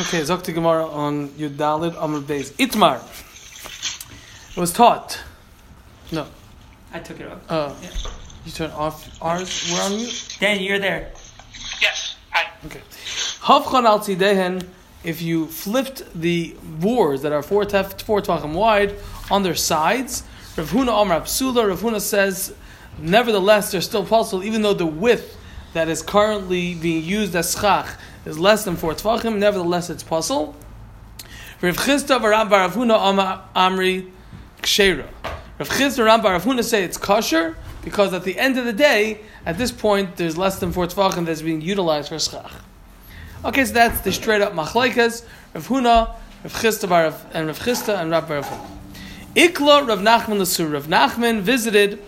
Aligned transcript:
Okay, 0.00 0.22
Zokti 0.22 0.52
Gemara 0.52 0.86
on 0.86 1.28
Yudalid 1.30 1.96
Amr 2.00 2.20
Beis. 2.20 2.50
Itmar. 2.54 3.00
It 4.56 4.60
was 4.60 4.72
taught. 4.72 5.20
No. 6.10 6.26
I 6.92 6.98
took 6.98 7.20
it 7.20 7.30
off. 7.30 7.38
Uh, 7.48 7.74
Yeah. 7.80 7.90
You 8.44 8.50
turn 8.52 8.70
off 8.72 9.08
ours. 9.22 9.70
We're 9.72 9.80
on 9.82 9.96
mute. 9.96 10.36
Dan, 10.40 10.60
you're 10.60 10.80
there. 10.80 11.12
Yes. 11.80 12.16
Hi. 12.30 12.50
Okay. 12.66 12.80
Havchan 13.40 13.84
al 13.84 14.00
tzidehen, 14.00 14.66
if 15.04 15.22
you 15.22 15.46
flipped 15.46 16.02
the 16.20 16.54
boards 16.62 17.22
that 17.22 17.32
are 17.32 17.42
four, 17.42 17.64
tef, 17.64 18.02
four 18.02 18.20
tvachim 18.20 18.52
wide 18.52 18.96
on 19.30 19.44
their 19.44 19.54
sides, 19.54 20.24
Rav 20.56 20.70
Huna 20.70 21.02
Amar 21.02 21.20
Psula, 21.20 21.68
Rav 21.68 21.80
Huna 21.80 22.00
says, 22.00 22.52
nevertheless, 22.98 23.70
they're 23.70 23.80
still 23.80 24.04
possible, 24.04 24.42
even 24.44 24.60
though 24.62 24.74
the 24.74 24.86
width 24.86 25.36
that 25.72 25.88
is 25.88 26.02
currently 26.02 26.74
being 26.74 27.02
used 27.04 27.34
as 27.36 27.52
schach 27.56 27.96
is 28.24 28.38
less 28.38 28.64
than 28.64 28.76
four 28.76 28.94
tvachim, 28.94 29.38
nevertheless, 29.38 29.90
it's 29.90 30.02
possible. 30.02 30.56
Rav 31.60 31.76
Chisda 31.76 32.20
Rav 32.20 32.50
Rav 32.50 32.74
Huna 32.74 33.42
Amri 33.54 34.10
Kshera. 34.62 35.06
Rav 35.58 35.68
Chisda 35.68 36.04
Rav 36.04 36.24
Rav 36.24 36.44
Huna 36.44 36.64
say 36.64 36.84
it's 36.84 36.96
kosher, 36.98 37.56
because 37.84 38.12
at 38.12 38.24
the 38.24 38.38
end 38.38 38.58
of 38.58 38.64
the 38.64 38.72
day, 38.72 39.20
at 39.46 39.58
this 39.58 39.70
point, 39.70 40.16
there's 40.16 40.36
less 40.36 40.58
than 40.58 40.72
four 40.72 40.86
tvachim 40.86 41.26
that's 41.26 41.42
being 41.42 41.60
utilized 41.60 42.08
for 42.08 42.18
schach. 42.18 42.52
Okay, 43.44 43.64
so 43.64 43.72
that's 43.74 44.00
the 44.00 44.12
straight 44.12 44.40
up 44.40 44.52
machlaikas. 44.52 45.24
Rav 45.54 45.68
Huna, 45.68 46.16
Rav 46.42 46.52
Chisda 46.52 46.88
bar 46.88 47.04
Rav- 47.04 47.26
and 47.32 47.46
Rav 47.46 47.58
Chisda 47.58 48.00
and 48.00 48.10
Rav 48.10 48.28
bar 48.28 48.38
Rav 48.38 48.46
Huna. 48.46 48.70
Ikla 49.34 49.86
Rav 49.86 49.98
Nachman 49.98 50.38
the 50.38 50.44
Lasur. 50.44 50.72
Rav 50.72 50.86
Nachman 50.86 51.40
visited 51.40 52.02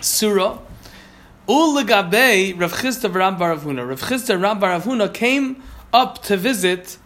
Sura. 0.00 0.58
Ulegabe 1.48 2.58
Rav 2.58 2.72
Chisda 2.72 3.12
Ram 3.12 3.38
bar 3.38 3.50
Rav 3.50 4.00
Chisda 4.00 4.40
Ram 4.40 4.58
bar 4.60 4.70
Rav 4.70 4.84
Huna 4.84 5.12
came 5.12 5.62
up 5.92 6.22
to 6.22 6.36
visit 6.36 6.98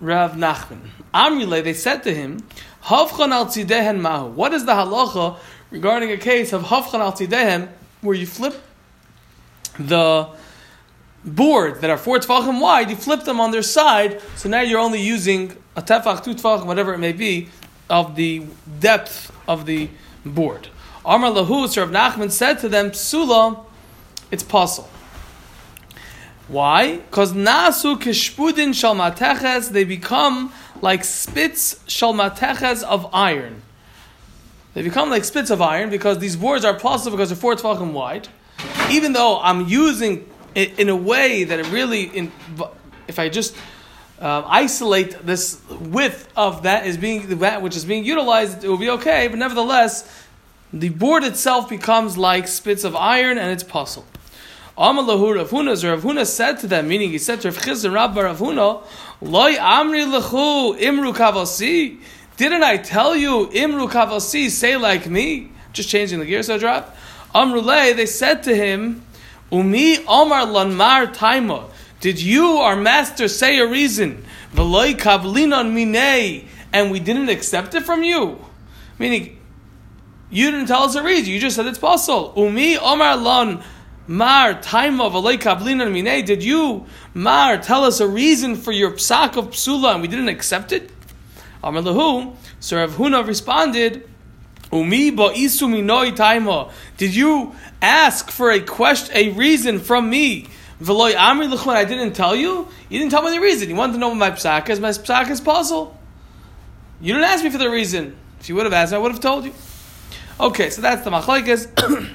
Rav 0.00 0.32
Nachman. 0.32 0.80
Amrile, 1.12 1.62
they 1.62 1.74
said 1.74 2.02
to 2.04 2.14
him, 2.14 2.40
Havchan 2.84 3.30
al 3.30 3.46
tzidehen 3.46 4.00
mahu. 4.00 4.30
What 4.30 4.52
is 4.54 4.64
the 4.64 4.72
halacha 4.72 5.38
regarding 5.70 6.10
a 6.10 6.16
case 6.16 6.52
of 6.52 6.64
Havchan 6.64 7.00
al 7.00 7.12
tzidehen 7.12 7.68
where 8.00 8.14
you 8.14 8.26
flip 8.26 8.62
the 9.78 10.28
boards 11.24 11.80
that 11.80 11.90
are 11.90 11.96
four 11.96 12.18
tefachim 12.18 12.60
wide, 12.60 12.90
you 12.90 12.96
flip 12.96 13.24
them 13.24 13.40
on 13.40 13.50
their 13.50 13.62
side, 13.62 14.20
so 14.36 14.48
now 14.48 14.60
you're 14.60 14.78
only 14.78 15.00
using 15.00 15.56
a 15.74 15.82
tefach, 15.82 16.22
two 16.22 16.34
tefach, 16.34 16.64
whatever 16.64 16.92
it 16.92 16.98
may 16.98 17.12
be, 17.12 17.48
of 17.90 18.14
the 18.14 18.44
depth 18.78 19.32
of 19.48 19.66
the 19.66 19.88
board. 20.24 20.68
Amar 21.04 21.30
lahu, 21.30 21.68
Sir 21.68 21.84
Rav 21.84 21.90
Nachman 21.90 22.30
said 22.30 22.58
to 22.60 22.68
them, 22.68 22.90
Psula, 22.90 23.64
it's 24.34 24.42
possible. 24.42 24.90
Why? 26.48 26.96
Because 26.96 27.32
nasu 27.32 27.96
kishpudin 27.98 28.74
shalmateches, 28.74 29.70
they 29.70 29.84
become 29.84 30.52
like 30.82 31.04
spits 31.04 31.76
shalmateches 31.86 32.82
of 32.82 33.08
iron. 33.14 33.62
They 34.74 34.82
become 34.82 35.08
like 35.08 35.24
spits 35.24 35.50
of 35.50 35.62
iron 35.62 35.88
because 35.88 36.18
these 36.18 36.36
boards 36.36 36.64
are 36.64 36.74
possible 36.74 37.16
because 37.16 37.30
they're 37.30 37.36
four 37.36 37.54
tefachim 37.54 37.92
wide. 37.92 38.28
Even 38.90 39.12
though 39.12 39.40
I'm 39.40 39.66
using 39.68 40.28
it 40.54 40.78
in 40.78 40.88
a 40.88 40.96
way 40.96 41.44
that 41.44 41.60
it 41.60 41.70
really, 41.70 42.02
in, 42.02 42.32
if 43.06 43.18
I 43.20 43.28
just 43.28 43.56
uh, 44.20 44.42
isolate 44.46 45.24
this 45.24 45.62
width 45.70 46.28
of 46.36 46.64
that 46.64 46.86
is 46.86 46.96
being 46.96 47.38
that 47.38 47.62
which 47.62 47.76
is 47.76 47.84
being 47.84 48.04
utilized, 48.04 48.64
it 48.64 48.68
will 48.68 48.78
be 48.78 48.90
okay. 48.90 49.28
But 49.28 49.38
nevertheless, 49.38 50.10
the 50.72 50.88
board 50.88 51.22
itself 51.22 51.68
becomes 51.68 52.18
like 52.18 52.48
spits 52.48 52.82
of 52.82 52.96
iron, 52.96 53.38
and 53.38 53.52
it's 53.52 53.62
possible. 53.62 54.08
Amalahu 54.76 55.36
Rav 55.36 55.50
Huna, 55.50 55.88
Rav 55.88 56.02
Huna 56.02 56.26
said 56.26 56.58
to 56.58 56.66
them, 56.66 56.88
meaning 56.88 57.10
he 57.10 57.18
said 57.18 57.40
to 57.42 57.50
Rav 57.50 57.66
and 57.66 57.94
Rabba 57.94 58.24
Rav 58.24 58.38
Huna, 58.38 58.82
Loi 59.20 59.54
Amri 59.54 60.04
Lechu 60.04 60.80
Imru 60.80 61.14
Kavasi. 61.14 62.00
Didn't 62.36 62.64
I 62.64 62.78
tell 62.78 63.14
you 63.14 63.46
Imru 63.52 63.88
Kavasi, 63.88 64.50
say 64.50 64.76
like 64.76 65.08
me? 65.08 65.52
Just 65.72 65.88
changing 65.88 66.18
the 66.18 66.24
gear 66.24 66.42
so 66.42 66.56
I 66.56 66.58
dropped. 66.58 66.96
Amrulay, 67.32 67.94
they 67.94 68.06
said 68.06 68.42
to 68.44 68.54
him, 68.54 69.04
Umi 69.52 69.98
Omar 70.06 70.46
Lanmar 70.46 71.14
Taima. 71.14 71.70
Did 72.00 72.20
you, 72.20 72.56
our 72.58 72.74
master, 72.74 73.28
say 73.28 73.60
a 73.60 73.66
reason? 73.68 74.24
V'loi 74.54 74.94
Kavlinon 74.94 75.72
Minei, 75.72 76.46
and 76.72 76.90
we 76.90 76.98
didn't 76.98 77.28
accept 77.28 77.76
it 77.76 77.84
from 77.84 78.02
you? 78.02 78.44
Meaning, 78.98 79.38
you 80.30 80.50
didn't 80.50 80.66
tell 80.66 80.82
us 80.82 80.96
a 80.96 81.02
reason. 81.02 81.32
You 81.32 81.38
just 81.38 81.54
said 81.54 81.66
it's 81.66 81.78
possible. 81.78 82.32
Umi 82.36 82.76
Omar 82.76 83.16
Lan 83.16 83.62
Mar 84.06 84.54
Taima 84.54 85.10
V'loi 85.10 85.38
Kavlinon 85.38 85.90
Minei. 85.90 86.24
Did 86.24 86.42
you, 86.42 86.84
Mar, 87.14 87.58
tell 87.58 87.84
us 87.84 88.00
a 88.00 88.06
reason 88.06 88.54
for 88.54 88.70
your 88.70 88.90
psak 88.90 89.36
of 89.36 89.50
psula 89.50 89.94
and 89.94 90.02
we 90.02 90.08
didn't 90.08 90.28
accept 90.28 90.72
it? 90.72 90.90
Amar 91.62 91.82
lahu. 91.82 92.36
So 92.60 92.76
Rav 92.76 92.92
Huna 92.92 93.26
responded, 93.26 94.08
Umi 94.70 95.10
ba'isu 95.10 95.68
minoi 95.68 96.14
taima. 96.14 96.70
Did 96.98 97.14
you 97.14 97.54
ask 97.80 98.30
for 98.30 98.50
a 98.50 98.60
question, 98.60 99.16
a 99.16 99.30
reason 99.30 99.78
from 99.78 100.10
me? 100.10 100.48
V'loi 100.82 101.14
amri 101.14 101.50
l'chman, 101.50 101.76
I 101.76 101.84
didn't 101.84 102.12
tell 102.12 102.36
you? 102.36 102.68
You 102.90 102.98
didn't 102.98 103.10
tell 103.10 103.22
me 103.22 103.30
the 103.30 103.40
reason. 103.40 103.70
You 103.70 103.74
wanted 103.74 103.94
to 103.94 103.98
know 104.00 104.08
what 104.08 104.18
my 104.18 104.32
psak 104.32 104.68
is. 104.68 104.80
My 104.80 104.90
psak 104.90 105.30
is 105.30 105.40
puzzle. 105.40 105.96
You 107.00 107.14
didn't 107.14 107.28
ask 107.28 107.42
me 107.42 107.48
for 107.48 107.58
the 107.58 107.70
reason. 107.70 108.16
If 108.40 108.50
you 108.50 108.54
would 108.56 108.66
have 108.66 108.74
asked 108.74 108.92
I 108.92 108.98
would 108.98 109.12
have 109.12 109.20
told 109.20 109.46
you. 109.46 109.54
Okay, 110.38 110.68
so 110.70 110.82
that's 110.82 111.04
the 111.04 111.10
machlaikas, 111.10 111.68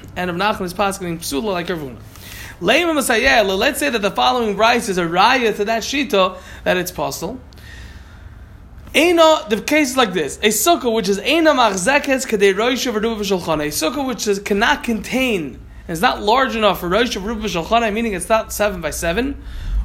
and 0.16 0.38
Rav 0.38 0.58
Nachman 0.58 0.66
is 0.66 0.74
passing 0.74 1.18
psula 1.18 1.52
like 1.52 1.70
Rav 1.70 1.78
Huna. 1.78 1.96
Leima 2.60 2.94
Masayel, 2.94 3.56
let's 3.56 3.80
say 3.80 3.88
that 3.88 4.02
the 4.02 4.10
following 4.10 4.58
rice 4.58 4.90
is 4.90 4.98
a 4.98 5.04
raya 5.04 5.56
to 5.56 5.64
that 5.64 5.82
shita 5.82 6.36
that 6.64 6.76
it's 6.76 6.90
possible. 6.90 7.40
Eina, 8.92 9.48
the 9.48 9.62
case 9.62 9.92
is 9.92 9.96
like 9.96 10.12
this: 10.12 10.36
a 10.38 10.48
sukkah 10.48 10.92
which 10.92 11.08
is 11.08 11.18
eina 11.18 11.54
machzekes 11.54 12.26
kadei 12.26 12.52
roisha 12.54 12.92
v'ruba 12.92 13.20
v'shalchana. 13.20 13.64
A 13.64 13.68
sukkah 13.68 14.06
which 14.06 14.28
is, 14.28 14.38
cannot 14.38 14.84
contain, 14.84 15.58
and 15.88 15.90
is 15.90 16.02
not 16.02 16.20
large 16.20 16.54
enough 16.54 16.80
for 16.80 16.90
roisha 16.90 17.22
v'ruba 17.22 17.44
v'shalchana, 17.44 17.90
meaning 17.90 18.12
it's 18.12 18.28
not 18.28 18.52
seven 18.52 18.82
by 18.82 18.90
seven, 18.90 19.42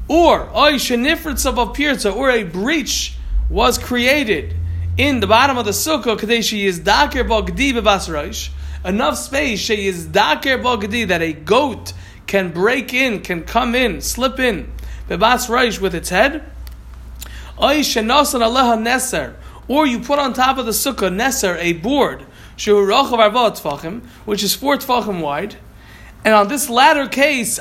or 0.10 0.50
oy 0.50 0.74
shenifrit 0.74 1.36
sabav 1.36 1.74
pirza, 1.74 2.12
or 2.12 2.30
a 2.30 2.44
breach 2.44 3.16
was 3.50 3.78
created 3.78 4.58
in 4.98 5.20
the 5.20 5.28
bottom 5.28 5.58
of 5.58 5.66
the 5.66 5.72
sukkah 5.72 6.18
kadei 6.18 6.42
she 6.42 6.66
is 6.66 6.80
daker 6.80 7.26
b'gdi 7.26 7.74
b'bas 7.74 8.08
roish. 8.10 8.50
Enough 8.86 9.18
space 9.18 9.60
she 9.60 9.88
is 9.88 10.06
daker 10.06 10.58
b'gdi 10.58 11.08
that 11.08 11.22
a 11.22 11.34
goat 11.34 11.92
can 12.28 12.52
break 12.52 12.94
in, 12.94 13.22
can 13.22 13.44
come 13.44 13.76
in, 13.76 14.00
slip 14.00 14.40
in 14.40 14.72
b'bas 15.10 15.50
roish 15.50 15.82
with 15.82 15.94
its 15.94 16.08
head. 16.10 16.50
Or 17.58 17.74
you 19.86 20.00
put 20.00 20.20
on 20.20 20.34
top 20.34 20.58
of 20.58 20.66
the 20.66 20.72
sukkah 20.72 21.14
neser 21.14 21.58
a 21.60 21.74
board, 21.74 22.22
which 24.26 24.44
is 24.44 24.56
four 24.56 24.78
tfachim 24.78 25.22
wide. 25.22 25.56
And 26.24 26.34
on 26.34 26.48
this 26.48 26.70
latter 26.70 27.08
case, 27.08 27.60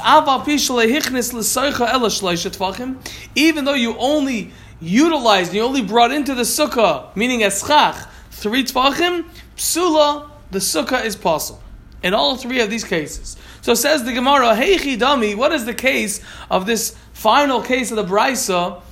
even 3.35 3.65
though 3.65 3.75
you 3.75 3.97
only 3.99 4.53
utilized, 4.85 5.49
and 5.49 5.57
you 5.57 5.63
only 5.63 5.83
brought 5.83 6.13
into 6.13 6.35
the 6.35 6.43
sukkah, 6.43 7.15
meaning 7.17 7.41
eschach, 7.41 8.09
three 8.31 8.65
tfachim, 8.65 9.25
psula, 9.57 10.31
the 10.51 10.59
sukkah 10.59 11.05
is 11.05 11.17
possible. 11.17 11.61
In 12.03 12.15
all 12.15 12.37
three 12.37 12.61
of 12.61 12.69
these 12.69 12.85
cases. 12.85 13.37
So 13.63 13.75
says 13.75 14.05
the 14.05 14.13
Gemara, 14.13 14.55
Heichi 14.55 14.99
Dami, 14.99 15.35
what 15.35 15.53
is 15.53 15.65
the 15.65 15.73
case 15.73 16.21
of 16.51 16.67
this 16.67 16.95
final 17.15 17.63
case 17.63 17.91
of 17.91 17.97
the 17.97 18.05
Brisa? 18.05 18.83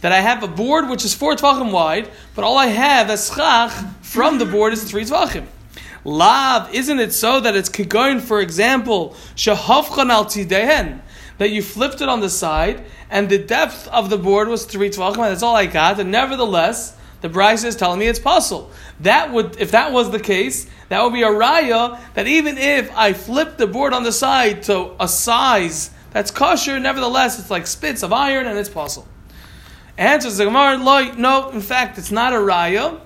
that 0.00 0.12
I 0.12 0.20
have 0.20 0.42
a 0.42 0.48
board 0.48 0.88
which 0.88 1.04
is 1.04 1.14
four 1.14 1.34
tvachim 1.34 1.72
wide, 1.72 2.10
but 2.34 2.44
all 2.44 2.58
I 2.58 2.66
have 2.66 3.10
as 3.10 3.28
schach 3.28 3.72
from 4.02 4.38
the 4.38 4.46
board 4.46 4.72
is 4.72 4.84
three 4.84 5.04
tvachim. 5.04 5.46
Lav, 6.04 6.72
isn't 6.72 7.00
it 7.00 7.12
so 7.12 7.40
that 7.40 7.56
it's 7.56 7.68
kigoin, 7.68 8.20
for 8.20 8.40
example, 8.40 9.16
shahavchan 9.34 10.10
al 10.10 10.26
tidehen, 10.26 11.00
that 11.38 11.50
you 11.50 11.62
flipped 11.62 12.00
it 12.00 12.08
on 12.08 12.20
the 12.20 12.30
side, 12.30 12.84
and 13.10 13.28
the 13.28 13.38
depth 13.38 13.88
of 13.88 14.10
the 14.10 14.18
board 14.18 14.48
was 14.48 14.64
three 14.64 14.86
and 14.86 15.16
that's 15.16 15.42
all 15.42 15.56
I 15.56 15.66
got, 15.66 16.00
and 16.00 16.10
nevertheless, 16.10 16.96
the 17.20 17.28
Brisa 17.28 17.66
is 17.66 17.76
telling 17.76 17.98
me 17.98 18.06
it's 18.06 18.18
possible. 18.18 18.70
That 19.00 19.32
would, 19.32 19.58
if 19.58 19.70
that 19.72 19.92
was 19.92 20.10
the 20.10 20.20
case, 20.20 20.68
that 20.88 21.02
would 21.02 21.12
be 21.12 21.22
a 21.22 21.28
raya 21.28 21.98
that 22.14 22.26
even 22.26 22.58
if 22.58 22.94
I 22.96 23.12
flip 23.12 23.56
the 23.56 23.66
board 23.66 23.92
on 23.92 24.02
the 24.02 24.12
side 24.12 24.62
to 24.64 24.92
a 25.00 25.08
size 25.08 25.90
that's 26.12 26.30
kosher, 26.30 26.78
nevertheless, 26.78 27.38
it's 27.38 27.50
like 27.50 27.66
spits 27.66 28.02
of 28.02 28.12
iron, 28.12 28.46
and 28.46 28.58
it's 28.58 28.68
possible. 28.68 29.08
Answers 29.98 30.36
the 30.36 30.44
Gemara, 30.44 30.76
"Lo, 30.76 31.12
no, 31.12 31.50
in 31.50 31.60
fact, 31.60 31.98
it's 31.98 32.12
not 32.12 32.32
a 32.32 32.36
raya 32.36 33.00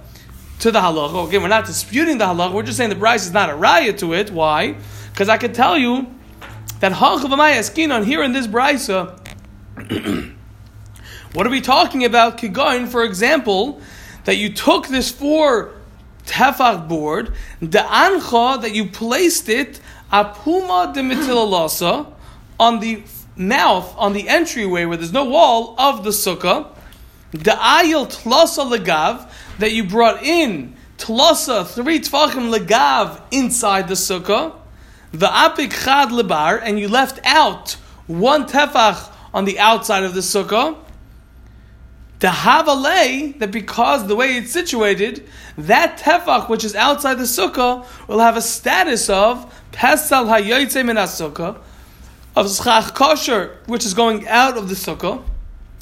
to 0.60 0.70
the 0.70 0.80
halacha. 0.80 1.28
Again, 1.28 1.42
we're 1.42 1.48
not 1.48 1.66
disputing 1.66 2.18
the 2.18 2.26
halacha. 2.26 2.52
We're 2.52 2.62
just 2.62 2.76
saying 2.76 2.90
the 2.90 2.96
Brisa 2.96 3.26
is 3.26 3.32
not 3.32 3.48
a 3.48 3.54
raya 3.54 3.96
to 3.98 4.12
it. 4.12 4.30
Why? 4.30 4.76
Because 5.12 5.28
I 5.28 5.38
can 5.38 5.52
tell 5.52 5.78
you 5.78 6.06
that 6.80 6.92
halacha 6.92 7.28
skinon 7.60 8.04
here 8.04 8.22
in 8.22 8.32
this 8.32 8.46
brisa. 8.46 9.16
what 11.34 11.46
are 11.46 11.50
we 11.50 11.60
talking 11.60 12.04
about? 12.04 12.38
Kigoin, 12.38 12.88
for 12.88 13.04
example, 13.04 13.80
that 14.24 14.36
you 14.36 14.52
took 14.52 14.88
this 14.88 15.10
four 15.10 15.74
tefach 16.26 16.88
board, 16.88 17.34
the 17.60 17.80
ancha 17.80 18.60
that 18.60 18.74
you 18.74 18.86
placed 18.86 19.48
it 19.48 19.80
apuma 20.12 20.92
de 20.92 21.00
on 22.60 22.80
the 22.80 23.02
mouth, 23.36 23.94
on 23.96 24.12
the 24.12 24.28
entryway 24.28 24.84
where 24.84 24.96
there's 24.96 25.12
no 25.12 25.24
wall 25.24 25.74
of 25.78 26.04
the 26.04 26.10
sukkah, 26.10 26.68
the 27.32 27.52
ayil 27.52 28.06
tlasa 28.06 28.70
legav 28.70 29.30
that 29.58 29.72
you 29.72 29.84
brought 29.84 30.22
in 30.22 30.74
tlasa 30.98 31.66
three 31.66 32.00
tvachim 32.00 32.54
legav 32.54 33.20
inside 33.30 33.88
the 33.88 33.94
sukkah, 33.94 34.59
the 35.12 35.26
apik 35.26 35.72
chad 35.72 36.10
lebar, 36.10 36.60
and 36.62 36.78
you 36.78 36.88
left 36.88 37.18
out 37.24 37.76
one 38.06 38.46
tefach 38.46 39.10
on 39.32 39.44
the 39.44 39.58
outside 39.58 40.04
of 40.04 40.14
the 40.14 40.20
sukkah. 40.20 40.76
The 42.20 42.28
havalei 42.28 43.38
that 43.38 43.50
because 43.50 44.06
the 44.06 44.14
way 44.14 44.36
it's 44.36 44.52
situated, 44.52 45.26
that 45.56 45.98
tefach 45.98 46.48
which 46.48 46.64
is 46.64 46.74
outside 46.74 47.14
the 47.14 47.24
sukkah 47.24 47.86
will 48.08 48.18
have 48.18 48.36
a 48.36 48.42
status 48.42 49.08
of 49.08 49.52
pesal 49.72 50.26
hayoytze 50.26 50.84
min 50.84 50.96
sukkah 50.96 51.58
of 52.36 52.50
schach 52.50 52.94
kosher 52.94 53.56
which 53.66 53.86
is 53.86 53.94
going 53.94 54.28
out 54.28 54.58
of 54.58 54.68
the 54.68 54.74
sukkah. 54.74 55.22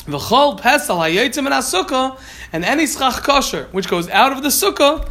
V'chol 0.06 0.60
pesal 0.60 0.98
hayoytze 0.98 1.42
min 1.42 1.52
sukkah 1.54 2.19
and 2.52 2.64
any 2.64 2.86
schach 2.86 3.22
kosher 3.25 3.69
which 3.72 3.88
goes 3.88 4.08
out 4.10 4.32
of 4.32 4.42
the 4.42 4.48
sukkah. 4.48 5.10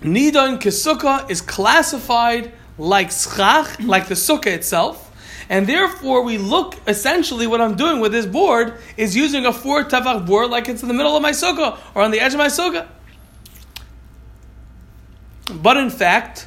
Nidon 0.00 0.60
kesukkah 0.60 1.28
is 1.30 1.40
classified 1.40 2.52
like 2.78 3.10
schach, 3.10 3.80
like 3.80 4.08
the 4.08 4.14
sukkah 4.14 4.46
itself. 4.46 5.04
And 5.50 5.66
therefore, 5.66 6.22
we 6.22 6.38
look 6.38 6.76
essentially 6.86 7.46
what 7.46 7.60
I'm 7.60 7.74
doing 7.74 8.00
with 8.00 8.12
this 8.12 8.26
board 8.26 8.74
is 8.96 9.16
using 9.16 9.46
a 9.46 9.52
four 9.52 9.84
tefach 9.84 10.26
board 10.26 10.50
like 10.50 10.68
it's 10.68 10.82
in 10.82 10.88
the 10.88 10.94
middle 10.94 11.16
of 11.16 11.22
my 11.22 11.32
sukkah 11.32 11.78
or 11.94 12.02
on 12.02 12.10
the 12.10 12.20
edge 12.20 12.32
of 12.32 12.38
my 12.38 12.48
sukkah. 12.48 12.86
But 15.50 15.78
in 15.78 15.88
fact, 15.88 16.46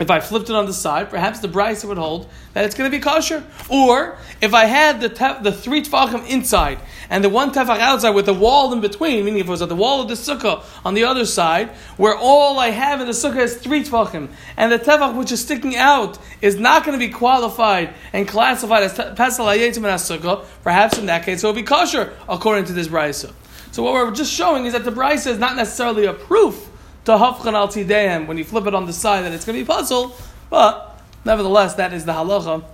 if 0.00 0.10
I 0.10 0.20
flipped 0.20 0.48
it 0.48 0.54
on 0.54 0.66
the 0.66 0.72
side, 0.72 1.10
perhaps 1.10 1.40
the 1.40 1.48
Brisa 1.48 1.86
would 1.86 1.98
hold 1.98 2.30
that 2.54 2.64
it's 2.64 2.74
going 2.74 2.90
to 2.90 2.96
be 2.96 3.02
kosher. 3.02 3.44
Or 3.68 4.16
if 4.40 4.54
I 4.54 4.64
had 4.64 5.00
the 5.00 5.10
tef- 5.10 5.42
the 5.42 5.52
three 5.52 5.82
tefachim 5.82 6.26
inside 6.28 6.78
and 7.10 7.24
the 7.24 7.28
one 7.28 7.52
tefach 7.52 7.78
outside 7.78 8.10
with 8.10 8.26
the 8.26 8.34
wall 8.34 8.72
in 8.72 8.80
between, 8.80 9.24
meaning 9.24 9.40
if 9.40 9.46
it 9.46 9.50
was 9.50 9.62
at 9.62 9.68
the 9.68 9.76
wall 9.76 10.02
of 10.02 10.08
the 10.08 10.14
sukkah 10.14 10.62
on 10.84 10.94
the 10.94 11.04
other 11.04 11.24
side, 11.24 11.70
where 11.96 12.16
all 12.16 12.58
I 12.58 12.70
have 12.70 13.00
in 13.00 13.06
the 13.06 13.12
sukkah 13.12 13.40
is 13.40 13.56
three 13.56 13.82
tefachim, 13.82 14.28
and 14.56 14.70
the 14.70 14.78
tefach 14.78 15.16
which 15.16 15.32
is 15.32 15.40
sticking 15.40 15.76
out 15.76 16.18
is 16.42 16.56
not 16.56 16.84
going 16.84 16.98
to 16.98 17.04
be 17.04 17.12
qualified 17.12 17.94
and 18.12 18.28
classified 18.28 18.82
as 18.82 18.92
pesel 18.94 19.46
hayetim 19.46 19.78
in 19.78 19.84
sukkah, 19.84 20.44
perhaps 20.62 20.98
in 20.98 21.06
that 21.06 21.24
case 21.24 21.42
it 21.42 21.46
will 21.46 21.54
be 21.54 21.62
kosher 21.62 22.12
according 22.28 22.64
to 22.66 22.72
this 22.72 22.88
Brisa. 22.88 23.32
So 23.72 23.82
what 23.82 23.94
we're 23.94 24.10
just 24.10 24.32
showing 24.32 24.66
is 24.66 24.72
that 24.72 24.84
the 24.84 24.92
Brisa 24.92 25.28
is 25.28 25.38
not 25.38 25.56
necessarily 25.56 26.04
a 26.04 26.12
proof 26.12 26.68
to 27.06 27.12
hafchan 27.12 27.54
al 27.54 27.68
tideim 27.68 28.26
when 28.26 28.36
you 28.36 28.44
flip 28.44 28.66
it 28.66 28.74
on 28.74 28.86
the 28.86 28.92
side 28.92 29.24
that 29.24 29.32
it's 29.32 29.44
going 29.44 29.58
to 29.58 29.64
be 29.64 29.66
puzzle, 29.66 30.14
but 30.50 31.02
nevertheless 31.24 31.74
that 31.74 31.92
is 31.92 32.04
the 32.04 32.12
halacha 32.12 32.64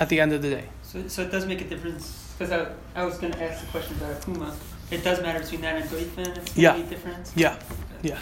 at 0.00 0.08
the 0.08 0.20
end 0.20 0.32
of 0.32 0.42
the 0.42 0.50
day. 0.50 0.64
So, 0.82 1.06
so 1.06 1.22
it 1.22 1.30
does 1.30 1.46
make 1.46 1.60
a 1.60 1.64
difference 1.64 2.21
because 2.42 2.68
I, 2.96 3.00
I 3.00 3.04
was 3.04 3.18
going 3.18 3.32
to 3.32 3.42
ask 3.42 3.64
the 3.64 3.70
question 3.70 3.96
about 3.96 4.20
Akuma. 4.20 4.52
It 4.90 5.04
does 5.04 5.22
matter 5.22 5.38
between 5.40 5.60
that 5.60 5.76
and 5.80 5.90
Goifen. 5.90 6.36
It's 6.36 6.52
going 6.54 6.64
Yeah. 6.64 6.76
be 6.76 6.82
different. 6.82 7.30
Yeah, 7.36 7.58
yeah. 8.02 8.18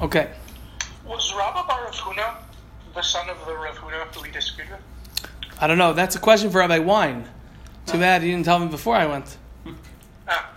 Okay. 0.00 0.30
Was 1.04 1.34
Rabba 1.36 1.64
Bar 1.66 1.90
Huna 1.90 2.36
the 2.94 3.02
son 3.02 3.28
of 3.28 3.44
the 3.46 3.54
Rav 3.54 3.74
Huna 3.76 4.14
who 4.14 4.22
we 4.22 4.30
disagreed 4.30 4.68
with? 4.70 4.80
I 5.60 5.66
don't 5.66 5.78
know. 5.78 5.92
That's 5.92 6.14
a 6.14 6.20
question 6.20 6.50
for 6.50 6.58
Rabbi 6.58 6.78
Wine. 6.78 7.28
Too 7.86 7.98
bad 7.98 8.22
you 8.22 8.30
didn't 8.30 8.44
tell 8.44 8.58
me 8.60 8.68
before 8.68 8.94
I 8.96 9.06
went. 9.06 9.36
Ah, 10.26 10.50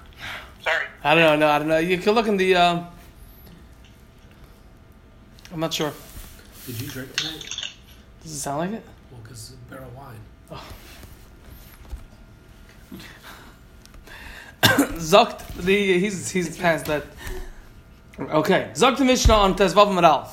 sorry. 0.61 0.85
I 1.03 1.13
don't 1.13 1.23
know. 1.41 1.47
No, 1.47 1.51
I 1.51 1.59
don't 1.59 1.67
know. 1.67 1.77
You 1.77 1.97
can 1.97 2.13
look 2.13 2.27
in 2.29 2.37
the. 2.37 2.55
Uh, 2.55 2.83
I'm 5.51 5.59
not 5.59 5.73
sure. 5.73 5.91
Did 6.65 6.79
you 6.81 6.87
drink 6.87 7.13
tonight? 7.17 7.73
Does 8.23 8.31
it 8.31 8.39
sound 8.39 8.59
like 8.59 8.71
it? 8.79 8.85
Well, 9.11 9.19
because 9.23 9.49
barrel 9.69 9.91
wine. 9.93 10.59
Zokt 14.97 15.45
the 15.57 15.99
he's 15.99 16.29
he's 16.29 16.57
past 16.57 16.85
that. 16.85 17.03
Okay, 18.19 18.71
Zokt 18.73 18.97
the 18.97 19.05
Mishnah 19.05 19.33
on 19.33 19.55
Tezvav 19.55 19.87
Maralf. 19.87 20.29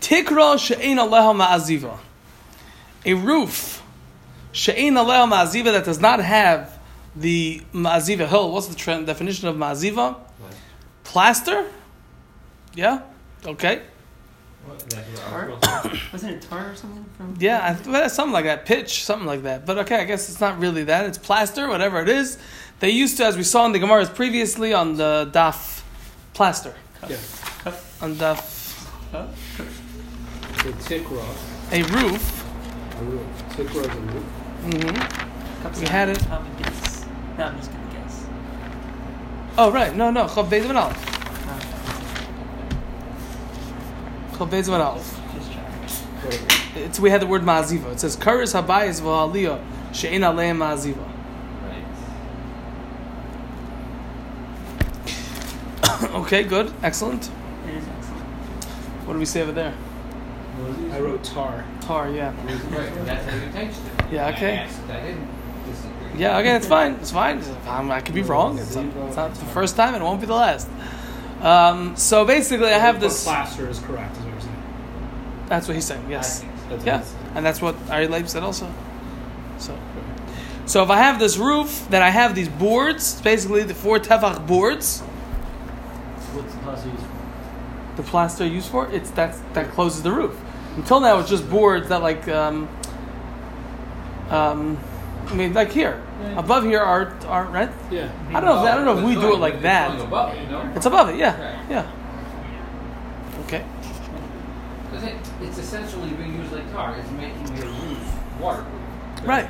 Tikra 0.00 0.58
she'ein 0.58 0.98
aleha 0.98 1.34
ma'aziva. 1.34 1.98
A 3.04 3.14
roof 3.14 3.82
she'ein 4.52 4.94
aleha 4.94 5.28
ma'aziva 5.30 5.72
that 5.72 5.84
does 5.84 6.00
not 6.00 6.20
have 6.20 6.78
the 7.14 7.62
ma'aziva 7.72 8.26
hill. 8.28 8.52
What's 8.52 8.66
the 8.66 8.74
trend 8.74 9.06
definition 9.06 9.48
of 9.48 9.56
ma'aziva? 9.56 10.16
Plaster. 11.04 11.66
Yeah. 12.74 13.02
Okay. 13.44 13.82
Wasn't 14.68 16.32
it 16.32 16.42
tar 16.42 16.70
or 16.70 16.74
something 16.74 17.04
from? 17.16 17.34
Yeah, 17.38 17.76
I, 17.86 18.06
something 18.08 18.32
like 18.32 18.44
that. 18.44 18.66
Pitch, 18.66 19.04
something 19.04 19.26
like 19.26 19.42
that. 19.42 19.66
But 19.66 19.78
okay, 19.78 19.96
I 19.96 20.04
guess 20.04 20.28
it's 20.28 20.40
not 20.40 20.58
really 20.58 20.84
that. 20.84 21.06
It's 21.06 21.18
plaster, 21.18 21.68
whatever 21.68 22.00
it 22.00 22.08
is. 22.08 22.38
They 22.80 22.90
used 22.90 23.16
to, 23.18 23.24
as 23.26 23.36
we 23.36 23.42
saw 23.42 23.66
in 23.66 23.72
the 23.72 23.78
Gemaras 23.78 24.14
previously, 24.14 24.72
on 24.72 24.96
the 24.96 25.30
daf, 25.32 25.82
plaster. 26.34 26.74
Yeah. 27.08 27.16
On 28.02 28.14
daf, 28.14 28.38
So 29.12 30.72
tikra, 30.88 31.24
a 31.72 31.82
roof. 31.82 32.44
a 32.98 33.04
roof. 33.04 33.26
Tikra 33.56 33.80
is 33.80 33.86
a 33.86 34.00
roof. 34.00 34.24
hmm 34.62 35.62
Cups 35.62 35.80
We 35.80 35.86
had 35.86 36.08
it. 36.08 36.22
I'm 36.30 36.42
gonna 36.44 36.62
guess. 36.62 37.06
No, 37.38 37.44
I'm 37.44 37.56
just 37.58 37.70
gonna 37.72 37.92
guess. 37.92 38.24
Oh, 39.58 39.70
right. 39.70 39.94
No, 39.94 40.10
no. 40.10 40.24
Chav 40.24 40.48
Beis 40.48 40.66
Manal. 44.40 44.48
Chav 44.48 44.50
Beis 44.50 44.68
Manal. 44.68 44.96
Just 45.34 45.52
try. 45.52 45.86
So, 45.86 46.80
It's, 46.80 47.00
we 47.00 47.10
had 47.10 47.20
the 47.20 47.26
word 47.26 47.42
ma'aziva. 47.42 47.92
It 47.92 48.00
says, 48.00 48.16
Karis 48.16 48.60
habayis 48.60 49.00
v'aliyah 49.00 49.60
she'en 49.92 50.22
aleim 50.22 50.58
ma'aziva. 50.58 51.06
okay, 56.14 56.42
good. 56.42 56.72
Excellent. 56.82 57.30
It 57.66 57.74
is 57.74 57.84
excellent. 57.88 58.24
What 59.06 59.14
do 59.14 59.18
we 59.18 59.24
say 59.24 59.42
over 59.42 59.52
there? 59.52 59.74
I 60.92 61.00
wrote 61.00 61.24
tar. 61.24 61.64
Tar, 61.80 62.10
yeah. 62.10 62.34
Right, 62.76 62.94
that's 63.06 63.28
how 63.28 63.36
you 63.36 63.52
changed 63.52 63.78
it. 63.78 64.12
Yeah, 64.12 64.28
okay. 64.28 64.58
I 64.58 64.62
asked, 64.62 64.80
I 64.90 65.00
didn't 65.00 65.28
disagree. 65.64 66.20
Yeah, 66.20 66.38
okay, 66.38 66.54
it's 66.56 66.66
fine. 66.66 66.92
It's 66.94 67.10
fine. 67.12 67.42
Um, 67.66 67.90
I 67.90 68.00
could 68.00 68.14
be 68.14 68.22
wrong. 68.22 68.58
It's 68.58 68.74
not, 68.74 68.84
it's 68.84 69.16
not 69.16 69.34
the 69.34 69.44
first 69.46 69.76
time, 69.76 69.94
and 69.94 70.02
it 70.02 70.06
won't 70.06 70.20
be 70.20 70.26
the 70.26 70.34
last. 70.34 70.68
Um, 71.40 71.96
so 71.96 72.24
basically, 72.24 72.68
I 72.68 72.78
have 72.78 73.00
this. 73.00 73.24
Plaster 73.24 73.68
is 73.68 73.78
correct, 73.78 74.16
is 74.16 74.22
what 74.22 74.32
you're 74.32 74.40
saying. 74.40 74.62
That's 75.50 75.66
what 75.68 75.74
he's 75.74 75.84
saying. 75.84 76.06
Yes. 76.08 76.44
That's 76.70 76.84
Yeah, 76.86 77.04
and 77.34 77.44
that's 77.44 77.60
what 77.60 77.74
Ari 77.90 78.06
Leib 78.06 78.28
said 78.28 78.42
also. 78.42 78.72
So, 79.58 79.76
so 80.64 80.82
if 80.84 80.90
I 80.90 80.96
have 80.96 81.18
this 81.18 81.36
roof, 81.36 81.86
then 81.90 82.00
I 82.02 82.08
have 82.10 82.34
these 82.34 82.48
boards. 82.48 83.20
Basically 83.20 83.64
the 83.64 83.74
four 83.74 83.98
tefach 83.98 84.46
boards. 84.46 85.00
What's 86.32 86.54
the 86.54 86.60
plaster 86.60 86.88
used 86.88 87.02
for? 87.02 87.96
The 87.96 88.02
plaster 88.04 88.46
used 88.46 88.68
for 88.70 88.86
it's 88.92 89.10
that's 89.10 89.38
that 89.54 89.70
closes 89.72 90.02
the 90.02 90.12
roof. 90.12 90.40
Until 90.76 91.00
now, 91.00 91.18
it's 91.18 91.28
just 91.28 91.50
boards 91.50 91.88
that 91.88 92.00
like. 92.00 92.26
Um, 92.28 92.68
um, 94.30 94.78
I 95.26 95.34
mean, 95.34 95.52
like 95.52 95.72
here, 95.72 96.00
above 96.36 96.62
here 96.64 96.80
are 96.80 97.12
are 97.26 97.44
right. 97.46 97.70
Yeah. 97.90 98.10
I 98.28 98.40
don't 98.40 98.44
know. 98.44 98.64
If, 98.64 98.72
I 98.72 98.76
don't 98.76 98.84
know 98.84 98.98
if 98.98 99.04
we 99.04 99.14
do 99.20 99.34
it 99.34 99.38
like 99.40 99.62
that. 99.62 100.00
above 100.00 100.34
it, 100.34 100.42
you 100.42 100.48
know? 100.48 100.72
It's 100.76 100.86
above 100.86 101.08
it, 101.10 101.16
yeah, 101.16 101.34
Right. 101.34 101.70
yeah. 101.70 101.90
Okay. 104.92 104.96
'Cause 104.96 105.04
it, 105.04 105.16
it's 105.42 105.58
essentially 105.58 106.10
being 106.10 106.36
used 106.36 106.52
like 106.52 106.70
tar. 106.72 106.96
It's 106.98 107.10
making 107.10 107.56
your 107.56 107.66
roof 107.66 108.14
waterproof. 108.40 108.82
Right. 109.24 109.48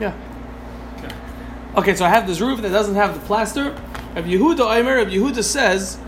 Yeah. 0.00 0.12
Okay, 1.76 1.94
so 1.94 2.04
I 2.06 2.08
have 2.08 2.26
this 2.26 2.40
roof 2.40 2.62
that 2.62 2.70
doesn't 2.70 2.94
have 2.94 3.14
the 3.14 3.20
plaster. 3.26 3.76
If 4.14 4.24
Yehuda 4.24 4.60
Omer, 4.78 4.96
if 4.96 5.08
Yehuda 5.08 5.44
says, 5.44 5.98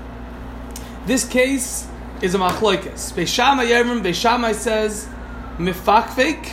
this 1.04 1.28
case 1.28 1.86
is 2.22 2.34
a 2.34 2.38
machloikis. 2.38 3.12
Beis 3.12 3.28
Shammai 3.28 3.66
Yevrim, 3.66 4.02
Beis 4.02 4.14
Shammai 4.14 4.52
says, 4.52 5.06
mifakfik, 5.58 6.50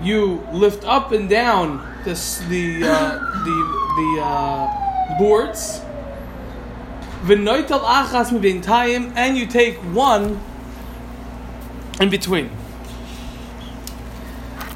you 0.00 0.46
lift 0.52 0.84
up 0.84 1.10
and 1.10 1.28
down 1.28 1.84
this, 2.04 2.38
the, 2.48 2.84
uh, 2.84 3.18
the, 3.44 3.56
the 3.96 4.22
uh, 4.22 5.18
boards. 5.18 5.80
V'noitel 7.24 7.80
achas 7.80 8.30
and 9.16 9.36
you 9.36 9.46
take 9.46 9.76
one 9.92 10.40
in 12.00 12.10
between. 12.10 12.50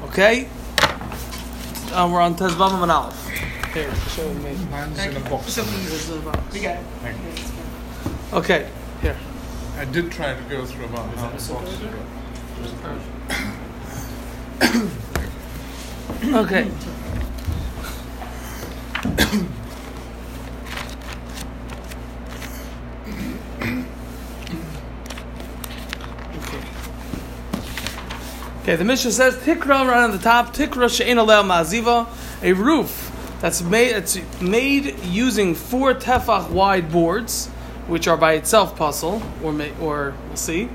Okay? 0.03 0.47
Uh, 1.91 2.09
we're 2.11 2.21
on 2.21 2.35
Tezvav 2.35 2.81
and 2.81 2.91
Aleph. 2.91 3.27
Here, 3.73 3.93
show 4.09 4.33
me. 4.35 4.55
Mine's 4.69 4.99
in 4.99 5.15
a 5.15 5.19
box. 5.29 5.53
So 5.53 5.63
we, 5.63 5.69
we 6.51 6.59
got 6.61 6.77
it. 6.77 6.83
Thank 7.01 7.17
you. 7.17 7.23
Yeah, 7.23 7.31
it's 7.31 7.49
fine. 7.51 8.39
Okay, 8.39 8.69
here. 9.01 9.17
I 9.77 9.85
did 9.85 10.11
try 10.11 10.33
to 10.35 10.41
go 10.49 10.65
through 10.65 10.85
about 10.85 11.13
Is 11.13 11.19
half 11.19 11.31
that 11.31 11.39
the 11.39 11.53
a 11.53 11.55
box. 11.55 11.71
circle? 11.79 12.03
Okay. 16.35 16.71
okay. 28.63 28.75
The 28.75 28.83
Mishnah 28.83 29.11
says 29.11 29.35
tikra 29.35 29.87
right 29.87 30.03
on 30.03 30.11
the 30.11 30.17
top. 30.17 30.53
Tikra 30.53 30.89
she'en 30.89 31.17
alel 31.17 31.43
ma'aziva, 31.43 32.07
a 32.41 32.53
roof 32.53 33.11
that's 33.39 33.61
made 33.61 33.91
it's 33.95 34.17
made 34.41 34.97
using 35.05 35.53
four 35.53 35.93
tefach 35.93 36.49
wide 36.49 36.91
boards, 36.91 37.47
which 37.87 38.07
are 38.07 38.17
by 38.17 38.33
itself 38.33 38.75
puzzle 38.75 39.21
or 39.43 39.53
may, 39.53 39.71
or 39.79 40.15
we'll 40.27 40.37
see. 40.37 40.69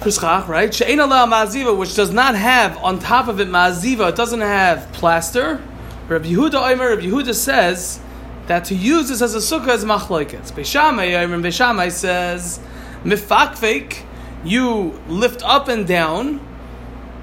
Prischach, 0.00 0.46
right? 0.46 0.72
She'en 0.72 0.98
alel 0.98 1.26
ma'aziva, 1.28 1.76
which 1.76 1.96
does 1.96 2.12
not 2.12 2.34
have 2.34 2.76
on 2.78 2.98
top 2.98 3.28
of 3.28 3.40
it 3.40 3.48
ma'aziva. 3.48 4.10
It 4.10 4.16
doesn't 4.16 4.40
have 4.40 4.92
plaster. 4.92 5.62
Rabbi 6.06 6.26
Yehuda 6.26 6.72
Omer, 6.72 6.90
Rabbi 6.90 7.06
Yehuda 7.06 7.34
says 7.34 7.98
that 8.46 8.66
to 8.66 8.74
use 8.74 9.08
this 9.08 9.22
as 9.22 9.34
a 9.34 9.38
sukkah 9.38 9.74
is 9.74 9.86
machlokes. 9.86 10.52
Beis 10.52 10.66
Shammai 10.66 11.14
Omer, 11.14 11.38
Beis 11.38 11.56
Shammai 11.56 11.88
says 11.88 12.60
mifakfek, 13.04 14.02
you 14.44 15.00
lift 15.08 15.42
up 15.42 15.68
and 15.68 15.86
down 15.86 16.40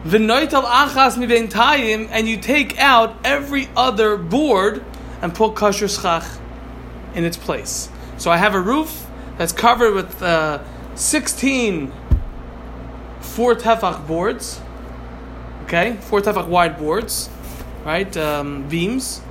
Achas 0.03 1.17
and 2.11 2.27
you 2.27 2.37
take 2.37 2.79
out 2.79 3.15
every 3.23 3.69
other 3.75 4.17
board 4.17 4.83
and 5.21 5.33
put 5.33 5.55
kosher 5.55 5.87
schach 5.87 6.25
in 7.13 7.23
its 7.23 7.37
place. 7.37 7.89
So 8.17 8.31
I 8.31 8.37
have 8.37 8.55
a 8.55 8.59
roof 8.59 9.07
that's 9.37 9.51
covered 9.51 9.93
with 9.93 10.21
uh, 10.21 10.63
16 10.95 11.91
four 13.21 13.55
tefach 13.55 14.05
boards, 14.07 14.59
okay, 15.63 15.95
four 16.01 16.21
tefach 16.21 16.47
wide 16.47 16.77
boards, 16.77 17.29
right, 17.85 18.15
um, 18.17 18.67
beams. 18.67 19.21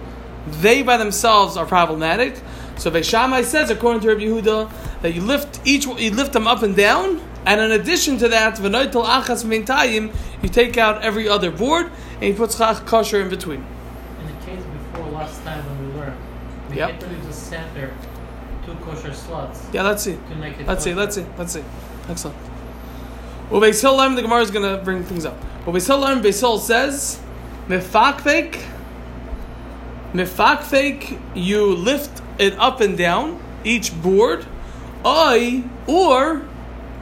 They 0.46 0.82
by 0.82 0.96
themselves 0.96 1.56
are 1.56 1.66
problematic. 1.66 2.40
So 2.76 2.90
Beis 2.90 3.04
Shammai 3.04 3.42
says, 3.42 3.70
according 3.70 4.00
to 4.02 4.08
Rabbi 4.08 4.22
Yehuda, 4.22 5.02
that 5.02 5.12
you 5.12 5.20
lift 5.20 5.60
each, 5.66 5.84
you 5.84 6.10
lift 6.12 6.32
them 6.32 6.46
up 6.46 6.62
and 6.62 6.74
down, 6.74 7.20
and 7.46 7.60
in 7.60 7.72
addition 7.72 8.18
to 8.18 8.28
that, 8.28 8.56
v'noitel 8.56 9.04
achas 9.04 9.44
tayim, 9.64 10.14
you 10.42 10.48
take 10.48 10.76
out 10.76 11.02
every 11.02 11.28
other 11.28 11.50
board 11.50 11.90
and 12.14 12.24
you 12.24 12.34
put 12.34 12.52
schach 12.52 12.84
kosher 12.86 13.20
in 13.20 13.28
between. 13.28 13.64
In 14.20 14.26
the 14.26 14.46
case 14.46 14.62
before 14.92 15.10
last 15.10 15.42
time 15.44 15.64
when 15.66 15.88
we 15.92 16.00
learned, 16.00 16.16
we 16.70 16.76
Yep. 16.76 16.90
had 16.90 17.00
to 17.00 17.06
leave 17.08 17.26
the 17.26 17.32
center 17.32 17.92
two 18.66 18.74
kosher 18.84 19.12
slots 19.12 19.62
Yeah, 19.72 19.82
let's 19.82 20.02
see. 20.02 20.18
to 20.30 20.36
make 20.36 20.60
it. 20.60 20.66
Let's 20.66 20.84
see. 20.84 20.94
Let's 20.94 21.14
see. 21.16 21.24
Let's 21.38 21.52
see. 21.52 21.64
Excellent. 22.08 22.36
Well, 23.50 23.60
Beis 23.60 23.80
Hillel, 23.80 24.14
the 24.14 24.22
Gemara 24.22 24.42
is 24.42 24.50
going 24.50 24.68
to 24.78 24.82
bring 24.84 25.02
things 25.02 25.24
up. 25.24 25.36
Well, 25.66 25.74
Beis 25.74 25.86
Hillel, 25.86 26.20
Beis 26.20 26.40
Hillel 26.40 26.58
says, 26.58 27.20
mefakfek, 27.68 28.60
mefakfek, 30.14 31.18
you 31.34 31.74
lift 31.74 32.22
it 32.38 32.56
up 32.58 32.80
and 32.80 32.96
down 32.96 33.40
each 33.64 34.00
board, 34.02 34.46
I 35.04 35.64
or 35.86 36.42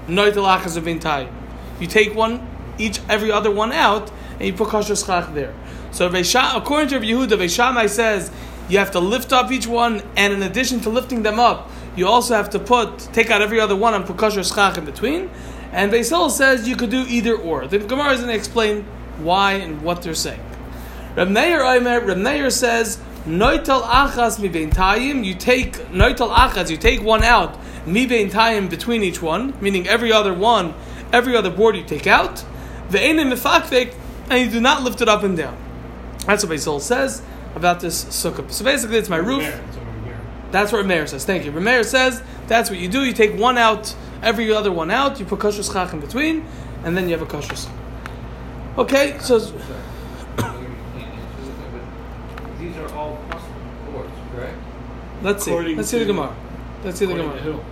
You 0.08 1.86
take 1.86 2.14
one, 2.14 2.48
each 2.78 3.00
every 3.08 3.30
other 3.30 3.50
one 3.50 3.72
out, 3.72 4.10
and 4.38 4.46
you 4.46 4.52
put 4.52 4.68
kosher 4.68 4.96
schach 4.96 5.34
there. 5.34 5.54
So 5.90 6.06
according 6.06 6.88
to 6.88 7.00
Yehuda, 7.00 7.38
Beis 7.38 7.54
Shammai 7.54 7.86
says 7.86 8.30
you 8.68 8.78
have 8.78 8.90
to 8.92 9.00
lift 9.00 9.32
up 9.32 9.50
each 9.50 9.66
one, 9.66 10.02
and 10.16 10.32
in 10.32 10.42
addition 10.42 10.80
to 10.80 10.90
lifting 10.90 11.22
them 11.22 11.38
up, 11.38 11.70
you 11.96 12.06
also 12.06 12.34
have 12.34 12.50
to 12.50 12.58
put 12.58 12.98
take 13.12 13.30
out 13.30 13.42
every 13.42 13.60
other 13.60 13.76
one 13.76 13.94
and 13.94 14.04
put 14.06 14.16
kosher 14.16 14.44
schach 14.44 14.78
in 14.78 14.84
between. 14.84 15.30
And 15.72 15.92
Hillel 15.92 16.30
says 16.30 16.66
you 16.66 16.76
could 16.76 16.90
do 16.90 17.04
either 17.08 17.36
or. 17.36 17.66
The 17.66 17.78
Gemara 17.78 18.12
is 18.12 18.20
going 18.20 18.30
to 18.30 18.36
explain 18.36 18.84
why 19.18 19.54
and 19.54 19.82
what 19.82 20.02
they're 20.02 20.14
saying. 20.14 20.40
Reb 21.16 21.28
Meir 21.28 21.62
Omer, 21.62 22.14
Meir 22.14 22.50
says 22.50 22.98
noitel 23.26 23.82
achas 23.82 24.38
mi 24.38 24.48
tayim. 24.48 25.24
You 25.24 25.34
take 25.34 25.74
noitel 25.88 26.32
achas, 26.32 26.70
you 26.70 26.76
take 26.76 27.02
one 27.02 27.22
out 27.22 27.58
mi 27.92 28.06
tayim 28.06 28.68
between 28.70 29.02
each 29.02 29.20
one, 29.22 29.54
meaning 29.60 29.86
every 29.88 30.12
other 30.12 30.32
one, 30.34 30.74
every 31.12 31.36
other 31.36 31.50
board 31.50 31.76
you 31.76 31.84
take 31.84 32.06
out. 32.06 32.44
Ve'enim 32.90 33.32
mifakvek, 33.32 33.94
and 34.30 34.40
you 34.44 34.50
do 34.50 34.60
not 34.60 34.82
lift 34.82 35.00
it 35.00 35.08
up 35.08 35.22
and 35.22 35.36
down. 35.36 35.56
That's 36.26 36.44
what 36.44 36.52
Beis 36.52 36.64
Hillel 36.64 36.80
says 36.80 37.22
about 37.54 37.80
this 37.80 38.04
sukkah. 38.04 38.50
So 38.50 38.64
basically, 38.64 38.98
it's 38.98 39.08
my 39.08 39.16
roof. 39.16 39.40
There, 39.42 39.60
it's 39.68 39.76
over 39.76 40.04
here. 40.04 40.20
That's 40.50 40.72
what 40.72 40.84
Rameir 40.84 41.08
says. 41.08 41.24
Thank 41.24 41.44
you. 41.44 41.52
Rameir 41.52 41.84
says 41.84 42.22
that's 42.46 42.70
what 42.70 42.78
you 42.78 42.88
do. 42.88 43.04
You 43.04 43.12
take 43.12 43.38
one 43.38 43.56
out, 43.58 43.94
every 44.22 44.52
other 44.52 44.70
one 44.72 44.90
out. 44.90 45.18
You 45.18 45.26
put 45.26 45.40
kosher 45.40 45.62
schach 45.62 45.92
in 45.92 46.00
between, 46.00 46.44
and 46.84 46.96
then 46.96 47.04
you 47.08 47.12
have 47.12 47.22
a 47.22 47.26
kosher 47.26 47.56
schach. 47.56 47.72
Okay, 48.76 49.16
so 49.20 49.38
Sorry. 49.38 49.54
You 49.58 49.64
can't 50.36 50.46
answer 50.46 51.40
this, 51.40 51.54
but 51.72 52.58
These 52.60 52.76
are 52.76 52.94
all 52.94 53.16
possible 53.30 53.54
boards, 53.92 54.10
correct? 54.34 54.54
let's 55.22 55.44
see. 55.44 55.50
According 55.50 55.76
Let's 55.78 55.88
see 55.88 55.98
the 55.98 56.04
to- 56.04 56.12
Gemara. 56.12 56.36
Let's 56.84 56.98
see 56.98 57.06
the 57.06 57.14
According 57.14 57.42
Gemara. 57.44 57.64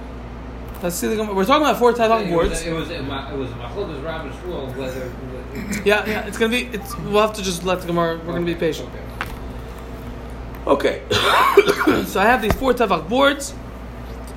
Let's 0.83 0.97
see 0.97 1.09
the 1.09 1.17
Gemara. 1.17 1.35
We're 1.35 1.45
talking 1.45 1.67
about 1.67 1.79
four 1.79 1.91
It 1.91 1.97
boards. 1.97 2.63
it 2.63 2.73
was, 2.73 2.91
it 2.91 3.03
was, 3.03 3.31
it 3.33 3.37
was 3.37 3.51
Machlokas 3.51 4.05
Rabbin 4.05 4.33
Shmuel 4.33 4.77
whether. 4.77 5.13
Yeah, 5.85 6.07
yeah. 6.07 6.27
It's 6.27 6.37
gonna 6.37 6.51
be. 6.51 6.65
It's. 6.67 6.97
We'll 6.99 7.23
have 7.23 7.33
to 7.35 7.43
just 7.43 7.65
let 7.65 7.81
the 7.81 7.87
Gemara. 7.87 8.19
We're 8.19 8.35
gonna 8.35 8.45
be 8.45 8.55
patient. 8.55 8.91
Okay. 10.67 11.03
so 12.07 12.21
I 12.21 12.25
have 12.25 12.43
these 12.43 12.55
four 12.55 12.75
tefach 12.75 13.09
boards 13.09 13.55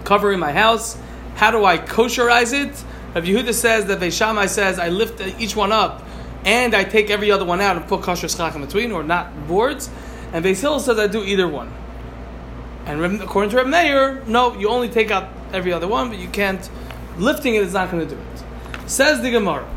covering 0.05 0.39
my 0.39 0.51
house. 0.51 0.97
How 1.35 1.51
do 1.51 1.65
I 1.65 1.77
kosherize 1.77 2.53
it? 2.53 2.83
Rav 3.15 3.23
Yehuda 3.23 3.53
says 3.53 3.85
that 3.85 3.99
Beis 3.99 4.17
Shammai 4.17 4.45
says 4.45 4.77
I 4.79 4.89
lift 4.89 5.21
each 5.39 5.55
one 5.55 5.71
up 5.71 6.03
and 6.45 6.73
I 6.75 6.83
take 6.83 7.09
every 7.09 7.31
other 7.31 7.45
one 7.45 7.59
out 7.59 7.75
and 7.75 7.87
put 7.87 8.01
kosher 8.01 8.29
schach 8.29 8.55
in 8.55 8.61
between, 8.61 8.91
or 8.91 9.03
not 9.03 9.47
boards. 9.47 9.89
And 10.31 10.45
Hillel 10.45 10.79
says 10.79 10.99
I 10.99 11.07
do 11.07 11.23
either 11.23 11.47
one. 11.47 11.73
And 12.85 13.21
according 13.21 13.51
to 13.51 13.57
Reb 13.57 13.67
Meir, 13.67 14.23
no, 14.25 14.57
you 14.57 14.69
only 14.69 14.89
take 14.89 15.11
out 15.11 15.29
every 15.53 15.73
other 15.73 15.87
one, 15.87 16.09
but 16.09 16.19
you 16.19 16.27
can't. 16.29 16.69
Lifting 17.17 17.55
it 17.55 17.63
is 17.63 17.73
not 17.73 17.91
going 17.91 18.07
to 18.07 18.15
do 18.15 18.19
it. 18.21 18.89
Says 18.89 19.21
the 19.21 19.31
Gemara. 19.31 19.67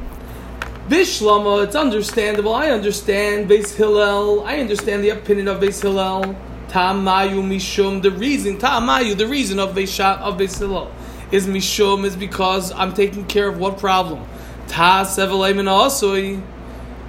Bishlama, 0.89 1.65
it's 1.65 1.77
understandable. 1.77 2.55
I 2.55 2.71
understand 2.71 3.49
Beis 3.49 3.75
Hillel. 3.75 4.45
I 4.45 4.59
understand 4.59 5.03
the 5.03 5.11
opinion 5.11 5.49
of 5.49 5.61
Beis 5.61 5.83
Hillel. 5.83 6.37
Tamayu 6.69 7.43
mishum. 7.43 8.03
The 8.03 8.11
reason 8.11 8.59
Tamayu, 8.59 9.17
the 9.17 9.27
reason 9.27 9.59
of 9.59 9.75
Beis 9.75 10.01
of 10.01 10.39
Beis 10.39 10.59
Hillel 10.59 10.91
is 11.31 11.47
mishum 11.47 12.05
is 12.05 12.17
because 12.17 12.73
I'm 12.73 12.95
taking 12.95 13.27
care 13.27 13.49
of 13.49 13.59
what 13.59 13.79
problem? 13.79 14.27
Ta 14.69 15.05
sevelay 15.05 15.55
min 15.55 15.67
asui. 15.67 16.43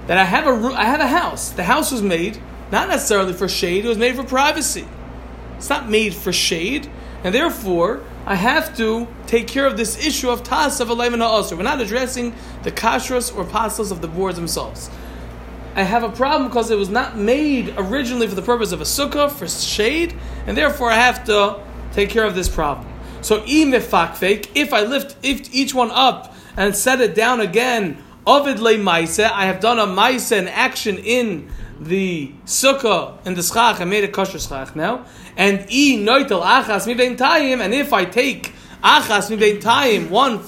That 0.06 0.18
I 0.18 0.24
have 0.24 0.46
a 0.46 0.66
I 0.74 0.84
have 0.84 1.00
a 1.00 1.06
house. 1.06 1.50
The 1.50 1.64
house 1.64 1.90
was 1.90 2.02
made 2.02 2.40
not 2.70 2.88
necessarily 2.88 3.32
for 3.32 3.48
shade. 3.48 3.84
It 3.84 3.88
was 3.88 3.98
made 3.98 4.16
for 4.16 4.24
privacy. 4.24 4.86
It's 5.56 5.68
not 5.68 5.88
made 5.88 6.14
for 6.14 6.32
shade, 6.32 6.90
and 7.22 7.34
therefore 7.34 8.02
I 8.26 8.36
have 8.36 8.74
to 8.78 9.06
take 9.26 9.48
care 9.48 9.66
of 9.66 9.76
this 9.76 10.06
issue 10.06 10.30
of 10.30 10.42
tas 10.42 10.80
of 10.80 10.90
also. 10.90 11.56
We're 11.56 11.62
not 11.62 11.80
addressing 11.80 12.34
the 12.62 12.72
kashrus 12.72 13.34
or 13.36 13.44
pastels 13.44 13.90
of 13.90 14.00
the 14.00 14.08
boards 14.08 14.36
themselves. 14.36 14.90
I 15.76 15.82
have 15.82 16.04
a 16.04 16.08
problem 16.08 16.48
because 16.48 16.70
it 16.70 16.78
was 16.78 16.88
not 16.88 17.18
made 17.18 17.74
originally 17.76 18.26
for 18.26 18.34
the 18.34 18.42
purpose 18.42 18.72
of 18.72 18.80
a 18.80 18.84
sukkah 18.84 19.30
for 19.30 19.48
shade, 19.48 20.14
and 20.46 20.56
therefore 20.56 20.90
I 20.90 20.94
have 20.94 21.24
to 21.24 21.60
take 21.92 22.10
care 22.10 22.24
of 22.24 22.34
this 22.34 22.48
problem. 22.48 22.88
So 23.20 23.40
imifakfek, 23.40 24.50
if 24.54 24.72
I 24.72 24.82
lift 24.82 25.16
if 25.22 25.52
each 25.52 25.74
one 25.74 25.90
up 25.90 26.34
and 26.56 26.74
set 26.74 27.00
it 27.00 27.14
down 27.14 27.40
again, 27.40 28.02
ovid 28.26 28.60
le 28.60 28.72
I 28.78 29.46
have 29.46 29.60
done 29.60 29.78
a 29.78 29.86
maise, 29.86 30.30
an 30.32 30.48
action 30.48 30.96
in 30.98 31.50
the 31.80 32.32
sukkah 32.46 33.24
in 33.26 33.34
the 33.34 33.42
schach, 33.42 33.80
I 33.80 33.84
made 33.84 34.04
a 34.04 34.08
kosher 34.08 34.38
schach 34.38 34.76
now, 34.76 35.06
and 35.36 35.60
i 35.60 35.98
noitel 35.98 36.42
achas 36.42 36.86
mi 36.86 36.94
bein 36.94 37.16
tayim, 37.16 37.60
and 37.60 37.74
if 37.74 37.92
I 37.92 38.04
take 38.04 38.52
achas 38.82 39.30
mi 39.30 39.36
bein 39.36 39.60
tayim, 39.60 40.10
one 40.10 40.40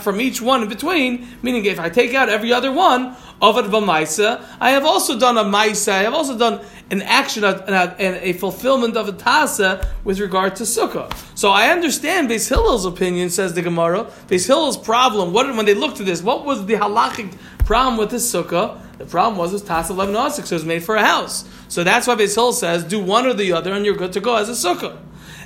from 0.00 0.20
each 0.20 0.40
one 0.40 0.62
in 0.62 0.68
between, 0.68 1.28
meaning 1.42 1.64
if 1.66 1.78
I 1.78 1.90
take 1.90 2.14
out 2.14 2.28
every 2.28 2.52
other 2.52 2.72
one, 2.72 3.14
Ovad 3.42 3.68
b'maisa, 3.68 4.42
I 4.60 4.70
have 4.70 4.84
also 4.84 5.18
done 5.18 5.36
a 5.36 5.44
maisa, 5.44 5.92
I 5.92 6.02
have 6.04 6.14
also 6.14 6.38
done 6.38 6.64
an 6.90 7.02
action 7.02 7.44
and 7.44 7.60
a, 7.60 7.94
and 7.98 8.16
a 8.16 8.32
fulfillment 8.34 8.96
of 8.96 9.08
a 9.08 9.12
tasa 9.12 9.86
with 10.04 10.20
regard 10.20 10.56
to 10.56 10.62
sukkah. 10.62 11.12
So 11.34 11.50
I 11.50 11.68
understand 11.68 12.30
Beis 12.30 12.48
Hillel's 12.48 12.86
opinion, 12.86 13.30
says 13.30 13.54
the 13.54 13.62
Gemara. 13.62 14.04
Beis 14.28 14.46
Hillel's 14.46 14.78
problem, 14.78 15.32
what, 15.32 15.54
when 15.54 15.66
they 15.66 15.74
looked 15.74 16.00
at 16.00 16.06
this, 16.06 16.22
what 16.22 16.44
was 16.44 16.64
the 16.66 16.74
halachic 16.74 17.36
problem 17.66 17.96
with 17.98 18.10
this 18.10 18.32
sukkah? 18.32 18.80
The 18.98 19.06
problem 19.06 19.38
was 19.38 19.52
this 19.52 19.62
tasa 19.62 19.90
1106, 19.90 20.48
so 20.48 20.54
it 20.54 20.58
was 20.58 20.64
made 20.64 20.84
for 20.84 20.96
a 20.96 21.04
house. 21.04 21.48
So 21.68 21.82
that's 21.84 22.06
why 22.06 22.14
Beis 22.14 22.34
Hillel 22.34 22.52
says, 22.52 22.84
do 22.84 23.00
one 23.00 23.26
or 23.26 23.34
the 23.34 23.52
other 23.52 23.72
and 23.72 23.84
you're 23.84 23.96
good 23.96 24.12
to 24.12 24.20
go 24.20 24.36
as 24.36 24.48
a 24.48 24.52
sukkah. 24.52 24.96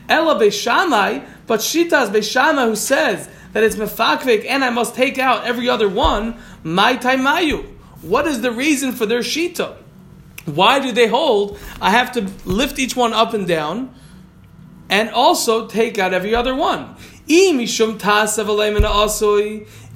Ella 0.08 0.34
Beis 0.38 0.52
Shammai, 0.52 1.20
but 1.46 1.60
Shitas 1.60 2.10
Beis 2.10 2.30
Shammai 2.30 2.66
who 2.66 2.76
says 2.76 3.28
that 3.52 3.62
it's 3.62 3.76
mefakvik 3.76 4.44
and 4.46 4.64
I 4.64 4.70
must 4.70 4.94
take 4.94 5.18
out 5.18 5.44
every 5.44 5.68
other 5.68 5.88
one, 5.88 6.36
my 6.62 6.96
taimayu. 6.96 7.64
What 8.02 8.26
is 8.26 8.42
the 8.42 8.52
reason 8.52 8.92
for 8.92 9.06
their 9.06 9.20
shita? 9.20 9.76
Why 10.44 10.78
do 10.80 10.92
they 10.92 11.08
hold 11.08 11.58
I 11.80 11.90
have 11.90 12.12
to 12.12 12.30
lift 12.44 12.78
each 12.78 12.94
one 12.96 13.12
up 13.12 13.34
and 13.34 13.46
down 13.46 13.94
and 14.88 15.10
also 15.10 15.66
take 15.66 15.98
out 15.98 16.14
every 16.14 16.34
other 16.34 16.54
one? 16.54 16.96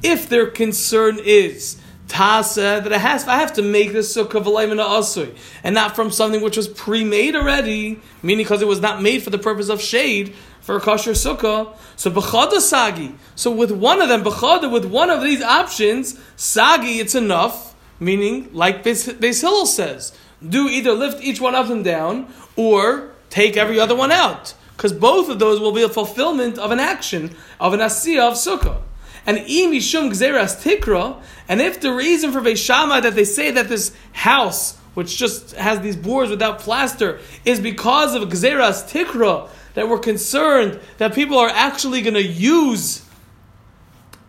If 0.05 0.29
their 0.29 0.47
concern 0.47 1.19
is 1.25 1.82
tasa 2.23 2.83
that 2.83 2.93
I 2.93 2.99
have, 2.99 3.29
I 3.29 3.37
have 3.37 3.53
to 3.55 3.63
make 3.63 3.93
this 3.93 4.17
sukkah 4.17 4.43
v'leimena 4.43 4.85
asoi 4.85 5.37
and 5.65 5.75
not 5.75 5.97
from 5.97 6.11
something 6.11 6.41
which 6.41 6.57
was 6.57 6.69
pre-made 6.69 7.35
already, 7.35 8.01
meaning 8.23 8.45
because 8.45 8.63
it 8.63 8.69
was 8.69 8.81
not 8.81 9.03
made 9.03 9.23
for 9.23 9.31
the 9.31 9.39
purpose 9.39 9.69
of 9.69 9.81
shade 9.81 10.35
for 10.61 10.77
a 10.77 10.81
kosher 10.81 11.13
sukkah. 11.13 11.75
So 11.97 12.11
b'chada 12.11 12.61
sagi. 12.61 13.15
So 13.35 13.51
with 13.51 13.73
one 13.73 14.01
of 14.01 14.09
them, 14.09 14.23
b'chada, 14.23 14.71
with 14.71 14.85
one 14.85 15.11
of 15.11 15.23
these 15.23 15.43
options, 15.43 16.19
sagi, 16.37 17.01
it's 17.01 17.15
enough 17.15 17.73
Meaning, 18.03 18.49
like 18.53 18.83
Beis 18.83 19.41
Hillel 19.41 19.65
says, 19.65 20.13
do 20.47 20.69
either 20.69 20.93
lift 20.93 21.23
each 21.23 21.41
one 21.41 21.55
up 21.55 21.71
and 21.71 21.85
down 21.85 22.27
or 22.57 23.13
take 23.31 23.57
every 23.57 23.79
other 23.79 23.95
one 23.95 24.11
out. 24.11 24.55
Because 24.77 24.93
both 24.93 25.29
of 25.29 25.39
those 25.39 25.61
will 25.61 25.71
be 25.71 25.85
a 25.85 25.89
fulfillment 25.89 26.59
of 26.59 26.73
an 26.73 26.81
action, 26.81 27.37
of 27.61 27.75
an 27.75 27.79
asiyah 27.79 28.31
of 28.31 28.35
sukkah. 28.35 28.83
And 29.27 29.39
imi 29.39 29.81
shum 29.81 30.11
gzeras 30.11 30.63
tikra, 30.63 31.21
and 31.49 31.61
if 31.61 31.81
the 31.81 31.93
reason 31.93 32.33
for 32.33 32.41
Veishama 32.41 33.03
that 33.03 33.15
they 33.15 33.25
say 33.25 33.51
that 33.53 33.69
this 33.69 33.95
house, 34.13 34.77
which 34.95 35.17
just 35.17 35.55
has 35.55 35.81
these 35.81 35.97
boards 35.97 36.31
without 36.31 36.59
plaster, 36.59 37.21
is 37.45 37.61
because 37.61 38.15
of 38.15 38.29
gzeras 38.29 38.91
tikra, 38.91 39.49
that 39.75 39.89
we're 39.89 39.99
concerned 39.99 40.81
that 40.99 41.15
people 41.15 41.39
are 41.39 41.49
actually 41.49 42.03
going 42.03 42.15
to 42.15 42.23
use 42.23 43.05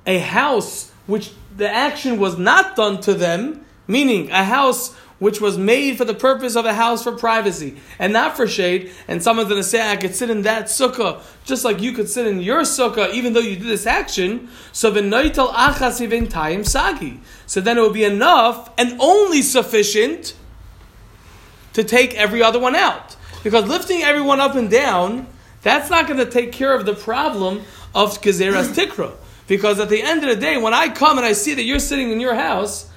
a 0.05 0.19
house 0.19 0.91
which 1.07 1.31
the 1.55 1.69
action 1.69 2.19
was 2.19 2.37
not 2.37 2.75
done 2.75 3.01
to 3.01 3.13
them, 3.13 3.65
meaning 3.87 4.31
a 4.31 4.43
house 4.43 4.95
which 5.19 5.39
was 5.39 5.57
made 5.57 5.97
for 5.97 6.05
the 6.05 6.13
purpose 6.13 6.55
of 6.55 6.65
a 6.65 6.73
house 6.73 7.03
for 7.03 7.11
privacy 7.11 7.77
and 7.99 8.11
not 8.11 8.35
for 8.35 8.47
shade. 8.47 8.91
And 9.07 9.23
someone's 9.23 9.49
going 9.49 9.61
to 9.61 9.67
say, 9.67 9.89
I 9.89 9.95
could 9.95 10.15
sit 10.15 10.29
in 10.29 10.41
that 10.43 10.65
sukkah 10.65 11.21
just 11.45 11.63
like 11.65 11.81
you 11.81 11.91
could 11.93 12.09
sit 12.09 12.27
in 12.27 12.41
your 12.41 12.61
sukkah, 12.61 13.13
even 13.13 13.33
though 13.33 13.39
you 13.39 13.55
did 13.55 13.67
this 13.67 13.85
action. 13.85 14.49
So 14.71 14.91
sagi. 16.63 17.19
So 17.45 17.61
then 17.61 17.77
it 17.77 17.81
will 17.81 17.93
be 17.93 18.03
enough 18.03 18.69
and 18.77 18.97
only 18.99 19.41
sufficient 19.41 20.35
to 21.73 21.83
take 21.83 22.15
every 22.15 22.41
other 22.41 22.59
one 22.59 22.75
out. 22.75 23.15
Because 23.43 23.67
lifting 23.67 24.01
everyone 24.01 24.39
up 24.39 24.55
and 24.55 24.69
down, 24.69 25.27
that's 25.61 25.89
not 25.89 26.07
going 26.07 26.19
to 26.19 26.29
take 26.29 26.51
care 26.51 26.73
of 26.73 26.85
the 26.85 26.93
problem 26.93 27.61
of 27.93 28.21
gezeras 28.21 28.73
tikra. 28.73 29.13
Because 29.47 29.79
at 29.79 29.89
the 29.89 30.01
end 30.01 30.23
of 30.23 30.29
the 30.29 30.35
day, 30.35 30.57
when 30.57 30.73
I 30.73 30.89
come 30.89 31.17
and 31.17 31.25
I 31.25 31.33
see 31.33 31.53
that 31.53 31.63
you're 31.63 31.79
sitting 31.79 32.11
in 32.11 32.19
your 32.19 32.35
house, 32.35 32.89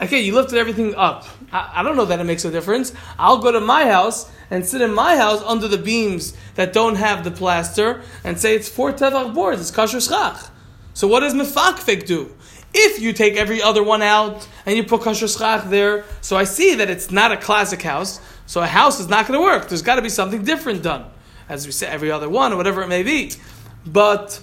okay, 0.00 0.20
you 0.20 0.34
lifted 0.34 0.58
everything 0.58 0.94
up. 0.94 1.26
I, 1.52 1.72
I, 1.76 1.82
don't 1.82 1.96
know 1.96 2.04
that 2.04 2.20
it 2.20 2.24
makes 2.24 2.44
a 2.44 2.50
difference. 2.50 2.92
I'll 3.18 3.38
go 3.38 3.52
to 3.52 3.60
my 3.60 3.86
house 3.86 4.30
and 4.50 4.66
sit 4.66 4.80
in 4.80 4.92
my 4.92 5.16
house 5.16 5.42
under 5.42 5.68
the 5.68 5.78
beams 5.78 6.36
that 6.54 6.72
don't 6.72 6.96
have 6.96 7.24
the 7.24 7.30
plaster 7.30 8.02
and 8.22 8.38
say 8.38 8.54
it's 8.54 8.68
four 8.68 8.92
tefach 8.92 9.34
boards, 9.34 9.60
it's 9.60 9.70
kasher 9.70 10.06
schach. 10.06 10.50
So 10.94 11.08
what 11.08 11.20
does 11.20 11.34
mefakfik 11.34 12.06
do? 12.06 12.34
If 12.72 13.00
you 13.00 13.12
take 13.12 13.36
every 13.36 13.62
other 13.62 13.82
one 13.82 14.02
out 14.02 14.48
and 14.66 14.76
you 14.76 14.84
put 14.84 15.02
kasher 15.02 15.28
schach 15.28 15.68
there, 15.70 16.04
so 16.20 16.36
I 16.36 16.44
see 16.44 16.74
that 16.76 16.90
it's 16.90 17.10
not 17.10 17.32
a 17.32 17.36
classic 17.36 17.82
house, 17.82 18.20
so 18.46 18.60
a 18.60 18.66
house 18.66 19.00
is 19.00 19.08
not 19.08 19.26
going 19.26 19.38
to 19.38 19.44
work. 19.44 19.68
There's 19.68 19.82
got 19.82 19.96
to 19.96 20.02
be 20.02 20.08
something 20.08 20.44
different 20.44 20.82
done. 20.82 21.06
As 21.48 21.66
we 21.66 21.72
say, 21.72 21.86
every 21.86 22.10
other 22.10 22.28
one 22.28 22.52
or 22.52 22.56
whatever 22.56 22.82
it 22.82 22.88
may 22.88 23.02
be. 23.02 23.32
But 23.86 24.40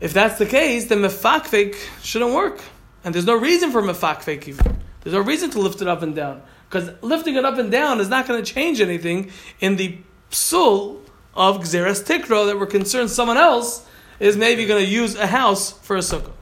if 0.00 0.12
that's 0.12 0.38
the 0.38 0.46
case, 0.46 0.86
then 0.86 0.98
mefakfik 0.98 1.76
shouldn't 2.02 2.34
work. 2.34 2.60
And 3.06 3.14
there's 3.14 3.24
no 3.24 3.36
reason 3.36 3.70
for 3.70 3.80
mefakfik 3.82 4.48
even. 4.48 4.82
There's 5.00 5.14
no 5.14 5.20
reason 5.20 5.48
to 5.50 5.60
lift 5.60 5.80
it 5.80 5.86
up 5.86 6.02
and 6.02 6.12
down. 6.12 6.42
Because 6.68 6.90
lifting 7.02 7.36
it 7.36 7.44
up 7.44 7.56
and 7.56 7.70
down 7.70 8.00
is 8.00 8.08
not 8.08 8.26
going 8.26 8.44
to 8.44 8.52
change 8.52 8.80
anything 8.80 9.30
in 9.60 9.76
the 9.76 9.98
psul 10.32 10.98
of 11.32 11.58
Gzeres 11.58 12.04
Tikro 12.04 12.46
that 12.46 12.58
we're 12.58 12.66
concerned 12.66 13.08
someone 13.08 13.36
else 13.36 13.86
is 14.18 14.36
maybe 14.36 14.66
going 14.66 14.84
to 14.84 14.90
use 14.90 15.14
a 15.14 15.28
house 15.28 15.70
for 15.70 15.94
a 15.94 16.00
sukkah. 16.00 16.32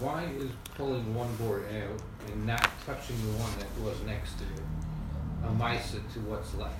Why 0.00 0.24
is 0.24 0.50
pulling 0.74 1.14
one 1.14 1.32
board 1.36 1.66
out 1.66 2.02
and 2.32 2.44
not 2.44 2.68
touching 2.84 3.14
the 3.22 3.38
one 3.38 3.52
that 3.60 3.80
was 3.80 3.96
next 4.04 4.38
to 4.38 4.44
it 4.44 4.62
a 5.44 5.52
misa 5.52 6.00
to 6.14 6.20
what's 6.26 6.52
left? 6.56 6.74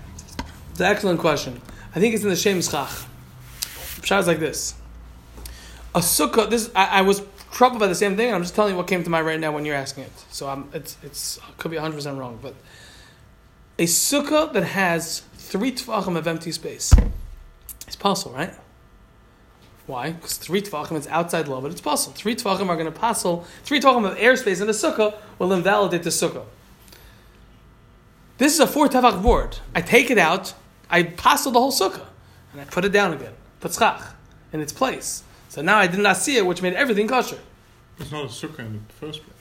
It's 0.72 0.80
an 0.80 0.86
excellent 0.86 1.20
question. 1.20 1.60
I 1.94 2.00
think 2.00 2.12
it's 2.12 2.24
in 2.24 2.30
the 2.30 2.34
Shem 2.34 2.60
Schach. 2.60 3.06
Pshat 4.00 4.18
is 4.18 4.26
like 4.26 4.40
this. 4.40 4.74
A 5.94 6.00
sukkah, 6.00 6.50
this, 6.50 6.72
I, 6.74 6.98
I 6.98 7.02
was 7.02 7.22
troubled 7.58 7.80
by 7.80 7.88
the 7.88 7.94
same 7.94 8.16
thing, 8.16 8.32
I'm 8.32 8.42
just 8.42 8.54
telling 8.54 8.74
you 8.74 8.76
what 8.76 8.86
came 8.86 9.02
to 9.02 9.10
mind 9.10 9.26
right 9.26 9.40
now 9.40 9.50
when 9.50 9.64
you're 9.64 9.74
asking 9.74 10.04
it. 10.04 10.12
So 10.30 10.48
I'm, 10.48 10.70
it's, 10.72 10.96
it's 11.02 11.40
could 11.58 11.72
be 11.72 11.76
100% 11.76 12.16
wrong, 12.16 12.38
but 12.40 12.54
a 13.80 13.84
sukkah 13.84 14.52
that 14.52 14.62
has 14.62 15.22
three 15.34 15.72
tvachim 15.72 16.16
of 16.16 16.28
empty 16.28 16.52
space, 16.52 16.94
it's 17.84 17.96
possible, 17.96 18.32
right? 18.36 18.54
Why? 19.88 20.12
Because 20.12 20.36
three 20.36 20.62
tvachim 20.62 20.96
is 20.98 21.08
outside 21.08 21.48
law, 21.48 21.60
but 21.60 21.72
it's 21.72 21.80
possible. 21.80 22.14
Three 22.14 22.36
tvachim 22.36 22.68
are 22.68 22.76
going 22.76 22.92
to 22.92 22.96
passel. 22.96 23.44
Three 23.64 23.80
tvachim 23.80 24.08
of 24.08 24.16
airspace 24.18 24.60
in 24.60 24.68
the 24.68 24.72
sukkah 24.72 25.16
will 25.40 25.52
invalidate 25.52 26.04
the 26.04 26.10
sukkah. 26.10 26.44
This 28.36 28.54
is 28.54 28.60
a 28.60 28.68
four 28.68 28.86
tefach 28.86 29.20
board. 29.20 29.58
I 29.74 29.80
take 29.80 30.12
it 30.12 30.18
out, 30.18 30.54
I 30.88 31.02
passel 31.02 31.50
the 31.50 31.58
whole 31.58 31.72
sukkah, 31.72 32.06
and 32.52 32.60
I 32.60 32.64
put 32.66 32.84
it 32.84 32.92
down 32.92 33.14
again. 33.14 33.32
Put 33.58 33.74
schach 33.74 34.14
in 34.52 34.60
its 34.60 34.72
place. 34.72 35.24
So 35.48 35.60
now 35.60 35.78
I 35.78 35.88
did 35.88 35.98
not 35.98 36.18
see 36.18 36.36
it, 36.36 36.46
which 36.46 36.62
made 36.62 36.74
everything 36.74 37.08
kosher. 37.08 37.38
It's 38.00 38.12
not 38.12 38.24
a 38.24 38.28
sukkah 38.28 38.60
in 38.60 38.84
the 38.86 38.92
first 38.94 39.22
place. 39.24 39.34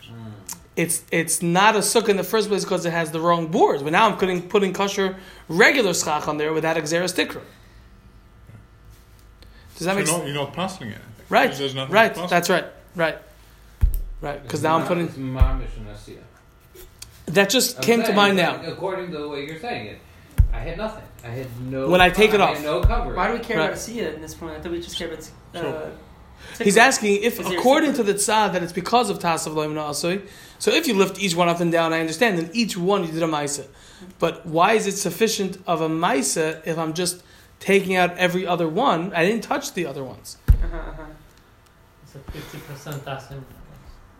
It's 0.76 1.04
it's 1.12 1.41
not 1.41 1.76
a 1.76 1.80
sukkah 1.80 2.10
in 2.10 2.17
the 2.17 2.24
first 2.24 2.50
place 2.50 2.63
because 2.63 2.86
it 2.86 2.91
has 2.91 3.12
the 3.12 3.20
wrong 3.20 3.48
boards. 3.48 3.82
But 3.84 3.91
now 3.93 4.08
I'm 4.10 4.17
putting 4.17 4.48
putting 4.48 4.74
kosher 4.74 5.15
regular 5.48 5.93
schach 5.93 6.28
on 6.28 6.38
there 6.38 6.54
without 6.54 6.76
exeris 6.78 7.13
tikra. 7.15 7.41
Does 9.76 9.86
that 9.86 9.91
So 9.91 9.96
make 9.96 9.98
you're 9.98 10.06
sense? 10.08 10.17
not, 10.20 10.26
you're 10.28 10.36
not 10.36 10.54
passing 10.54 10.89
it. 10.89 10.98
Right, 11.30 11.54
There's 11.54 11.76
nothing 11.76 11.93
right. 11.93 12.15
to. 12.15 12.28
That's 12.30 12.50
right, 12.50 12.65
right, 12.96 13.17
right. 14.22 14.41
Because 14.41 14.63
now 14.63 14.78
I'm 14.78 14.88
putting 14.88 15.08
It's 15.08 15.17
mamish 15.17 15.76
and 15.78 15.88
asiyah. 15.88 16.22
that 17.28 17.50
just 17.50 17.78
I'm 17.78 17.84
came 17.84 18.04
to 18.04 18.13
mind 18.13 18.38
now. 18.38 18.62
According 18.65 19.12
to 19.12 19.17
the 19.17 19.28
way 19.28 19.46
you're 19.46 19.60
saying 19.60 19.88
it, 19.88 20.00
I 20.54 20.60
had 20.60 20.78
nothing. 20.78 21.04
I 21.24 21.28
had 21.28 21.48
no. 21.62 21.89
When 21.89 22.00
I 22.02 22.10
take 22.10 22.34
it 22.34 22.39
I 22.39 22.46
off. 22.46 22.56
had 22.56 22.63
no 22.65 22.82
cover. 22.82 23.13
Why 23.13 23.28
do 23.28 23.34
we 23.34 23.39
care 23.39 23.58
Right. 23.58 23.65
about 23.65 23.78
Asiya 23.78 24.13
at 24.13 24.22
this 24.22 24.34
point? 24.36 24.54
I 24.58 24.62
thought 24.62 24.72
we 24.72 24.80
just 24.82 24.98
care 24.98 25.10
about. 25.10 25.20
Uh, 25.20 25.24
So- 25.62 25.91
He's 26.60 26.78
asking 26.78 27.23
if, 27.23 27.39
according 27.39 27.93
to 27.93 28.04
the 28.04 28.13
tzad, 28.13 28.54
that 28.54 28.63
it's 28.63 28.73
because 28.73 29.10
of 29.10 29.19
tasav 29.19 29.54
loim 29.54 29.73
asoi. 29.73 30.28
So 30.60 30.71
if 30.71 30.88
you 30.88 30.95
lift 30.95 31.19
each 31.21 31.36
one 31.36 31.50
up 31.50 31.60
and 31.60 31.71
down, 31.71 31.93
I 31.93 32.00
understand. 32.00 32.38
Then 32.38 32.50
each 32.54 32.76
one 32.78 33.04
you 33.04 33.12
did 33.12 33.21
a 33.21 33.28
ma'isa. 33.28 33.67
But 34.19 34.45
why 34.45 34.73
is 34.73 34.88
it 34.88 34.93
sufficient 34.93 35.58
of 35.67 35.82
a 35.82 35.89
ma'isa 35.89 36.65
if 36.65 36.78
I'm 36.78 36.93
just 36.93 37.23
taking 37.60 37.95
out 37.95 38.17
every 38.17 38.47
other 38.47 38.67
one? 38.67 39.13
I 39.13 39.26
didn't 39.26 39.43
touch 39.43 39.73
the 39.73 39.86
other 39.86 40.04
ones. 40.04 40.38
Uh-huh, 40.47 40.78
uh-huh. 40.78 41.04
It's 42.04 42.15
a 42.15 42.19
fifty 42.19 42.58
percent 42.60 43.06
asim. 43.06 43.43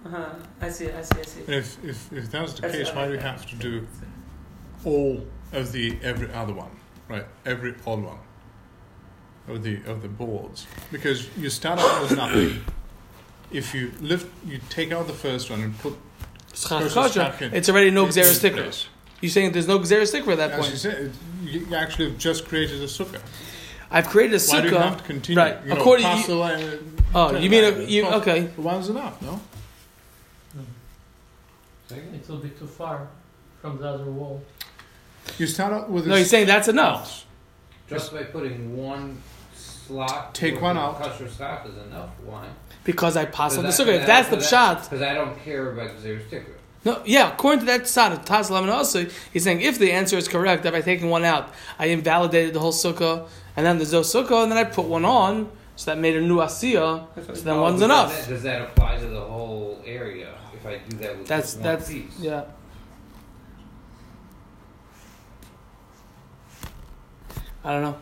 Uh-huh. 0.06 0.30
I 0.62 0.70
see, 0.70 0.92
I 0.92 1.02
see, 1.02 1.20
I 1.20 1.24
see. 1.24 1.42
And 1.42 1.56
if, 1.56 1.84
if, 1.84 2.14
if 2.14 2.32
that's 2.32 2.54
the 2.54 2.62
That's 2.62 2.76
case, 2.76 2.94
why 2.94 3.08
do 3.08 3.12
we 3.14 3.18
have 3.18 3.46
to 3.48 3.56
do 3.56 3.88
all 4.86 5.26
of 5.54 5.72
the 5.72 5.98
every 6.04 6.32
other 6.34 6.54
one, 6.54 6.72
right? 7.10 7.26
Every 7.46 7.74
odd 7.86 8.04
one 8.04 8.20
of 9.48 9.64
the 9.64 9.80
of 9.86 10.02
the 10.02 10.08
boards, 10.08 10.68
because 10.92 11.28
you 11.38 11.50
start 11.50 11.80
out 11.80 12.02
with 12.02 12.16
nothing. 12.16 12.64
If 13.50 13.74
you 13.74 13.94
lift, 14.02 14.28
you 14.46 14.60
take 14.70 14.92
out 14.92 15.08
the 15.08 15.14
first 15.14 15.50
one 15.50 15.62
and 15.62 15.80
put 15.80 15.96
Schach 16.54 16.82
Versus 16.82 16.94
kosher, 16.94 17.34
It's 17.54 17.70
already 17.70 17.92
no 17.92 18.02
in- 18.08 18.18
in 18.18 18.26
sticker. 18.26 18.64
place. 18.64 18.88
You're 19.22 19.30
saying 19.30 19.54
there's 19.54 19.70
no 19.70 19.80
gzeras 19.80 20.12
tikra 20.14 20.34
at 20.34 20.38
that 20.40 20.52
As 20.52 20.58
you 20.58 20.64
point. 20.64 20.78
said, 20.80 21.12
you 21.46 21.60
you 21.62 21.76
actually 21.76 22.10
have 22.10 22.18
just 22.18 22.46
created 22.46 22.82
a 22.82 22.88
sukkah. 22.88 23.22
I've 23.90 24.08
created 24.10 24.34
a 24.34 24.38
sukkah. 24.40 24.54
Why 24.54 24.62
do 24.64 24.68
you 24.70 24.76
have 24.78 24.98
to 24.98 25.04
continue? 25.06 25.42
right. 25.42 25.58
You 25.64 25.70
know, 25.70 25.80
According- 25.80 26.06
pass 26.06 26.22
you- 26.28 26.34
the 26.34 26.36
line, 26.36 26.98
Oh, 27.16 27.38
you 27.38 27.50
mean 27.50 27.64
a, 27.64 27.72
you 27.84 28.04
pass- 28.04 28.14
okay? 28.16 28.50
One's 28.58 28.90
enough, 28.90 29.22
no? 29.22 29.40
Second? 31.88 32.16
It 32.16 32.28
will 32.28 32.38
be 32.40 32.50
too 32.50 32.68
far 32.68 33.08
from 33.62 33.78
the 33.78 33.88
other 33.88 34.06
wall. 34.12 34.42
You 35.38 35.48
start 35.48 35.72
out 35.72 35.90
with. 35.90 36.06
a 36.06 36.10
No, 36.10 36.16
you're 36.16 36.26
saying 36.26 36.48
that's 36.48 36.68
enough. 36.68 37.26
Just 37.90 38.12
by 38.12 38.24
putting 38.24 38.76
one 38.76 39.22
slot. 39.88 40.34
Take 40.36 40.62
one 40.62 40.78
out. 40.78 41.00
Kosher 41.02 41.30
stock 41.30 41.66
is 41.68 41.76
enough. 41.88 42.10
Why? 42.26 42.46
Because 42.84 43.18
I 43.18 43.26
pass 43.26 43.58
on 43.58 43.64
the 43.64 43.70
Because 43.70 43.80
sukkah. 43.88 44.00
If 44.02 44.08
that's 44.08 44.30
the 44.30 44.36
because 44.38 44.54
I- 44.54 44.76
pshat, 44.76 44.84
Because 44.84 45.02
I 45.02 45.14
don't 45.14 45.38
care 45.44 45.72
about 45.72 45.96
the 45.96 46.02
zero 46.02 46.20
sticker. 46.28 46.52
no, 46.86 47.02
yeah. 47.06 47.34
According 47.34 47.60
to 47.62 47.66
that 47.68 47.82
pshat, 47.82 48.24
tas 48.26 48.50
lamin 48.50 48.70
also, 48.70 49.06
he's 49.34 49.44
saying 49.44 49.62
if 49.62 49.78
the 49.80 49.92
answer 49.92 50.18
is 50.18 50.28
correct, 50.28 50.64
that 50.64 50.74
by 50.74 50.82
taking 50.82 51.10
one 51.10 51.26
out, 51.26 51.50
I 51.80 51.88
invalidated 51.88 52.54
the 52.54 52.60
whole 52.60 52.72
sukkah, 52.74 53.28
and 53.56 53.66
then 53.66 53.78
there's 53.78 53.92
no 53.94 54.02
sukkah, 54.02 54.44
and 54.44 54.52
then 54.52 54.58
I 54.58 54.64
put 54.64 54.86
one 54.86 55.04
on, 55.06 55.50
so 55.76 55.92
that 55.92 55.98
made 56.00 56.16
a 56.16 56.22
new 56.22 56.38
asiyah. 56.38 57.08
So 57.16 57.34
then 57.34 57.56
No, 57.56 57.62
one's 57.64 57.80
but 57.82 57.86
enough. 57.86 58.16
Does 58.16 58.26
that, 58.28 58.34
does 58.34 58.44
that 58.44 58.62
apply 58.62 58.98
to 59.00 59.06
the 59.08 59.20
whole 59.22 59.82
area? 59.86 60.34
If 60.54 60.66
I 60.66 60.78
do 60.90 60.98
that 60.98 61.18
with 61.18 61.28
That's 61.28 61.54
just 61.54 61.58
one 61.58 61.64
that's 61.64 61.90
piece? 61.92 62.20
yeah. 62.20 62.44
I 67.64 67.72
don't 67.74 67.82
know. 67.82 67.98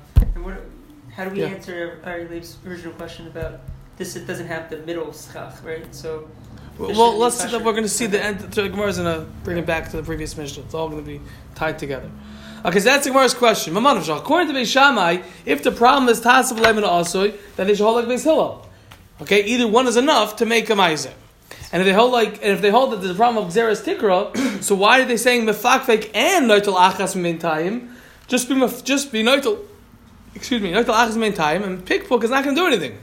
And 1.17 1.27
what, 1.27 1.29
how 1.29 1.29
do 1.29 1.29
we 1.35 1.41
Yeah. 1.41 1.55
answer 1.55 1.99
Ari 2.03 2.27
Leib's 2.27 2.57
original 2.67 2.93
question 2.93 3.27
about 3.27 3.59
this? 3.97 4.15
It 4.15 4.27
doesn't 4.27 4.47
have 4.47 4.69
the 4.69 4.77
middle 4.77 5.11
schach, 5.13 5.53
right? 5.63 5.93
So 5.93 6.27
Well, 6.77 6.91
well, 6.91 7.17
let's. 7.17 7.39
pressure. 7.39 7.59
We're 7.59 7.71
going 7.71 7.83
to 7.83 7.89
see 7.89 8.05
the 8.05 8.23
end. 8.23 8.39
The 8.39 8.69
Gemara's 8.69 8.97
going 8.97 9.19
to 9.19 9.25
bring 9.43 9.57
it 9.57 9.65
back 9.65 9.89
to 9.91 9.97
the 9.97 10.03
previous 10.03 10.35
mission. 10.37 10.63
It's 10.65 10.73
all 10.73 10.89
going 10.89 11.03
to 11.03 11.09
be 11.09 11.21
tied 11.55 11.79
together. 11.79 12.09
Okay, 12.65 12.79
so 12.79 12.85
that's 12.85 13.05
the 13.05 13.11
Gemara's 13.11 13.33
question. 13.33 13.73
Maman 13.73 13.97
of 13.97 14.09
According 14.09 14.53
to 14.53 14.59
Beis 14.59 14.71
Shammai, 14.71 15.21
if 15.45 15.61
the 15.63 15.71
problem 15.71 16.09
is 16.09 16.19
tasav 16.19 16.57
leim 16.57 16.77
and 16.77 16.85
asoy, 16.85 17.35
then 17.55 17.67
they 17.67 17.75
should 17.75 17.83
hold 17.83 17.97
like 17.97 18.05
Beis 18.05 18.23
Hillel. 18.23 18.67
Okay, 19.21 19.43
either 19.43 19.67
one 19.67 19.87
is 19.87 19.95
enough 19.97 20.35
to 20.37 20.45
make 20.45 20.69
a 20.69 20.73
meiser. 20.73 21.13
And 21.71 21.81
if 21.81 21.85
they 21.85 21.93
hold 21.93 22.11
like, 22.11 22.35
and 22.43 22.51
if 22.51 22.61
they 22.61 22.71
hold 22.71 22.91
that 22.91 22.97
there's 22.97 23.11
a 23.11 23.15
problem 23.15 23.45
of 23.45 23.53
gzeras 23.53 23.83
tikra, 23.83 24.63
so 24.63 24.75
why 24.75 24.99
are 25.01 25.05
they 25.05 25.17
saying 25.17 25.45
mefakfek 25.45 26.11
and 26.13 26.49
noitel 26.49 26.75
achas 26.75 27.15
mintayim? 27.15 27.91
Just 28.27 28.49
be 28.49 28.55
mef- 28.55 28.83
just 28.83 29.11
be 29.11 29.23
noitel. 29.23 29.59
Excuse 30.35 30.61
me, 30.61 30.71
noitel 30.71 30.93
achas 30.93 31.35
time, 31.35 31.63
and 31.63 31.85
pickpook 31.85 32.23
is 32.23 32.29
not 32.29 32.43
going 32.43 32.55
to 32.55 32.61
do 32.61 32.67
anything. 32.67 32.99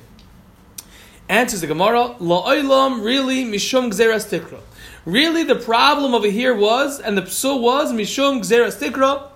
Answers 1.28 1.62
the 1.62 1.66
Gemara, 1.66 2.16
La 2.20 2.46
oilam 2.46 3.02
really 3.02 3.44
mishum 3.44 3.90
gzeras 3.90 4.28
tikra. 4.28 4.60
Really, 5.04 5.42
the 5.42 5.56
problem 5.56 6.14
over 6.14 6.28
here 6.28 6.54
was, 6.54 7.00
and 7.00 7.18
the 7.18 7.22
psul 7.22 7.60
was, 7.60 7.92
Mishum 7.92 8.38
Gzeras 8.38 8.78
Tikra, 8.78 9.30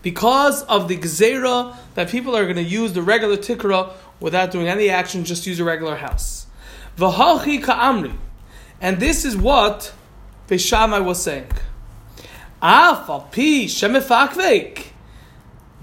because 0.00 0.62
of 0.62 0.86
the 0.86 0.96
Gzera 0.96 1.74
that 1.96 2.08
people 2.08 2.36
are 2.36 2.44
going 2.44 2.54
to 2.54 2.62
use 2.62 2.92
the 2.92 3.02
regular 3.02 3.36
Tikra 3.36 3.92
without 4.20 4.52
doing 4.52 4.68
any 4.68 4.88
action, 4.88 5.24
just 5.24 5.44
use 5.44 5.58
a 5.58 5.64
regular 5.64 5.96
house. 5.96 6.46
V'hachi 6.96 7.64
Ka'amri. 7.64 8.16
And 8.80 9.00
this 9.00 9.24
is 9.24 9.36
what 9.36 9.92
Beis 10.46 10.60
Shammai 10.60 11.00
was 11.00 11.20
saying. 11.20 11.50
Afal 12.62 13.32
pi 13.32 13.66
shemefakvek. 13.66 14.84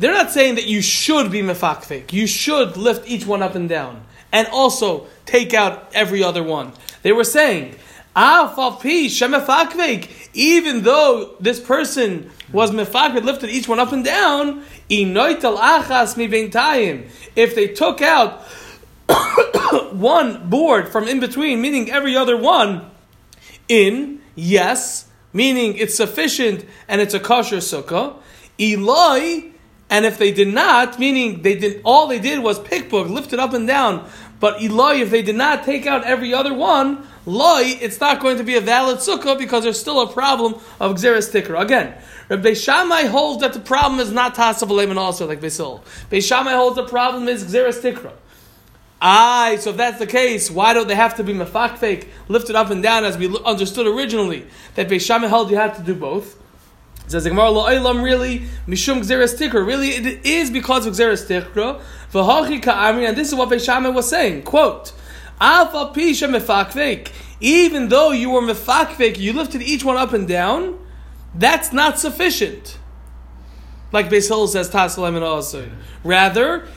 They're 0.03 0.11
not 0.11 0.31
saying 0.31 0.55
that 0.55 0.67
you 0.67 0.81
should 0.81 1.31
be 1.31 1.41
mefakvek. 1.41 2.11
You 2.11 2.27
should 2.27 2.75
lift 2.75 3.09
each 3.09 3.25
one 3.25 3.41
up 3.41 3.55
and 3.55 3.69
down, 3.69 4.03
and 4.33 4.49
also 4.49 5.07
take 5.25 5.53
out 5.53 5.89
every 5.93 6.21
other 6.21 6.43
one. 6.43 6.73
They 7.03 7.13
were 7.13 7.23
saying, 7.23 7.75
ah, 8.13 8.53
shemefakvek. 8.53 10.09
Even 10.33 10.83
though 10.83 11.37
this 11.39 11.61
person 11.61 12.31
was 12.51 12.71
mefakvek, 12.71 13.23
lifted 13.23 13.49
each 13.49 13.69
one 13.69 13.79
up 13.79 13.93
and 13.93 14.03
down. 14.03 14.65
If 14.89 15.15
they 17.55 17.67
took 17.69 18.01
out 18.01 18.41
one 19.93 20.49
board 20.49 20.89
from 20.89 21.07
in 21.07 21.21
between, 21.21 21.61
meaning 21.61 21.89
every 21.89 22.17
other 22.17 22.35
one, 22.35 22.91
in 23.69 24.19
yes, 24.35 25.07
meaning 25.31 25.77
it's 25.77 25.95
sufficient 25.95 26.65
and 26.89 26.99
it's 26.99 27.13
a 27.13 27.21
kosher 27.21 27.59
sukkah. 27.59 28.15
Eloi, 28.59 29.52
and 29.93 30.07
if 30.07 30.17
they 30.17 30.31
did 30.31 30.47
not, 30.47 30.97
meaning 30.97 31.43
they 31.43 31.53
did 31.53 31.79
all 31.85 32.07
they 32.07 32.17
did 32.17 32.39
was 32.39 32.59
pickbook, 32.59 33.11
lift 33.11 33.31
it 33.31 33.37
up 33.37 33.53
and 33.53 33.67
down. 33.67 34.09
But 34.39 34.59
Eloi, 34.59 35.01
if 35.01 35.11
they 35.11 35.21
did 35.21 35.35
not 35.35 35.65
take 35.65 35.85
out 35.85 36.03
every 36.03 36.33
other 36.33 36.51
one, 36.51 37.05
loi, 37.27 37.61
it's 37.79 37.99
not 37.99 38.19
going 38.19 38.37
to 38.37 38.43
be 38.43 38.55
a 38.55 38.59
valid 38.59 38.97
sukkah 38.97 39.37
because 39.37 39.63
there's 39.63 39.79
still 39.79 40.01
a 40.01 40.11
problem 40.11 40.55
of 40.79 40.95
gzeras 40.95 41.31
tikra. 41.31 41.61
Again, 41.61 41.93
Rabbi 42.27 42.55
Shammai 42.55 43.03
holds 43.03 43.41
that 43.41 43.53
the 43.53 43.59
problem 43.59 43.99
is 43.99 44.11
not 44.11 44.33
tasav 44.33 44.89
and 44.89 44.97
also 44.97 45.27
like 45.27 45.39
Basil. 45.39 45.83
Shammai 46.11 46.53
holds 46.53 46.75
the 46.75 46.87
problem 46.87 47.27
is 47.27 47.43
gzeras 47.43 47.79
tikra. 47.79 48.13
Aye, 48.99 49.57
so 49.59 49.69
if 49.69 49.77
that's 49.77 49.99
the 49.99 50.07
case, 50.07 50.49
why 50.49 50.73
don't 50.73 50.87
they 50.87 50.95
have 50.95 51.17
to 51.17 51.23
be 51.23 51.35
mefakfek, 51.35 52.07
lifted 52.29 52.55
up 52.55 52.71
and 52.71 52.81
down 52.81 53.03
as 53.03 53.15
we 53.15 53.37
understood 53.45 53.85
originally? 53.85 54.47
That 54.73 54.89
Beis 54.89 55.05
Shammai 55.05 55.27
held 55.27 55.51
you 55.51 55.57
had 55.57 55.75
to 55.75 55.83
do 55.83 55.93
both. 55.93 56.42
It 57.05 57.11
says 57.11 57.23
the 57.23 57.29
Gemara 57.29 57.49
Lo'ilam 57.49 58.03
really 58.03 58.39
mishum 58.67 59.01
gzeres 59.01 59.37
tikra. 59.37 59.65
Really, 59.65 59.89
it 59.89 60.25
is 60.25 60.49
because 60.49 60.85
of 60.85 60.93
gzeres 60.93 61.27
tikra. 61.27 61.81
V'hachi 62.11 62.61
ka'amri, 62.61 63.07
and 63.07 63.17
this 63.17 63.29
is 63.29 63.35
what 63.35 63.49
Beis 63.49 63.65
Shammai 63.65 63.89
was 63.89 64.09
saying. 64.09 64.43
Quote: 64.43 64.93
Alpha 65.39 65.91
pisha 65.93 66.29
mefakfek. 66.29 67.11
Even 67.39 67.89
though 67.89 68.11
you 68.11 68.29
were 68.29 68.41
mefakfek, 68.41 69.17
you 69.19 69.33
lifted 69.33 69.61
each 69.61 69.83
one 69.83 69.97
up 69.97 70.13
and 70.13 70.27
down. 70.27 70.79
That's 71.35 71.73
not 71.73 71.99
sufficient. 71.99 72.77
Like 73.91 74.09
Beis 74.09 74.27
Hillel 74.27 74.47
says, 74.47 74.69
Tasalem 74.69 75.15
and 75.15 75.23
also. 75.23 75.69
Rather, 76.03 76.67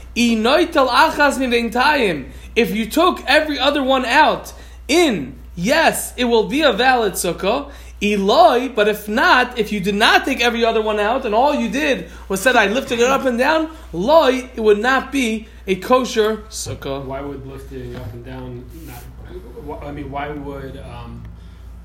if 2.57 2.75
you 2.75 2.87
took 2.91 3.25
every 3.27 3.59
other 3.59 3.83
one 3.83 4.05
out 4.05 4.53
in, 4.89 5.39
yes, 5.55 6.15
it 6.17 6.25
will 6.25 6.49
be 6.49 6.63
a 6.63 6.73
valid 6.73 7.15
sukkah. 7.15 7.71
Eloi, 8.03 8.69
but 8.69 8.89
if 8.89 9.09
not, 9.09 9.59
if 9.59 9.73
you 9.73 9.81
did 9.81 9.95
not 9.95 10.25
take 10.25 10.41
every 10.41 10.65
other 10.65 10.83
one 10.83 11.01
out 11.01 11.25
and 11.25 11.35
all 11.35 11.55
you 11.55 11.71
did 11.71 12.11
was 12.29 12.43
said 12.43 12.55
I 12.55 12.67
lifted 12.67 12.99
it 13.01 13.07
up 13.07 13.25
and 13.25 13.39
down, 13.39 13.71
loi, 13.93 14.51
it 14.55 14.61
would 14.61 14.79
not 14.79 15.11
be 15.11 15.49
a 15.67 15.77
kosher 15.77 16.39
sukkah. 16.49 17.05
Why 17.05 17.23
would 17.23 17.47
lifting 17.47 17.97
up 17.97 18.13
and 18.13 18.25
down 18.25 18.69
not? 18.85 19.83
I 19.83 19.93
mean, 19.93 20.11
why 20.11 20.29
would 20.29 20.77
um, 20.79 21.25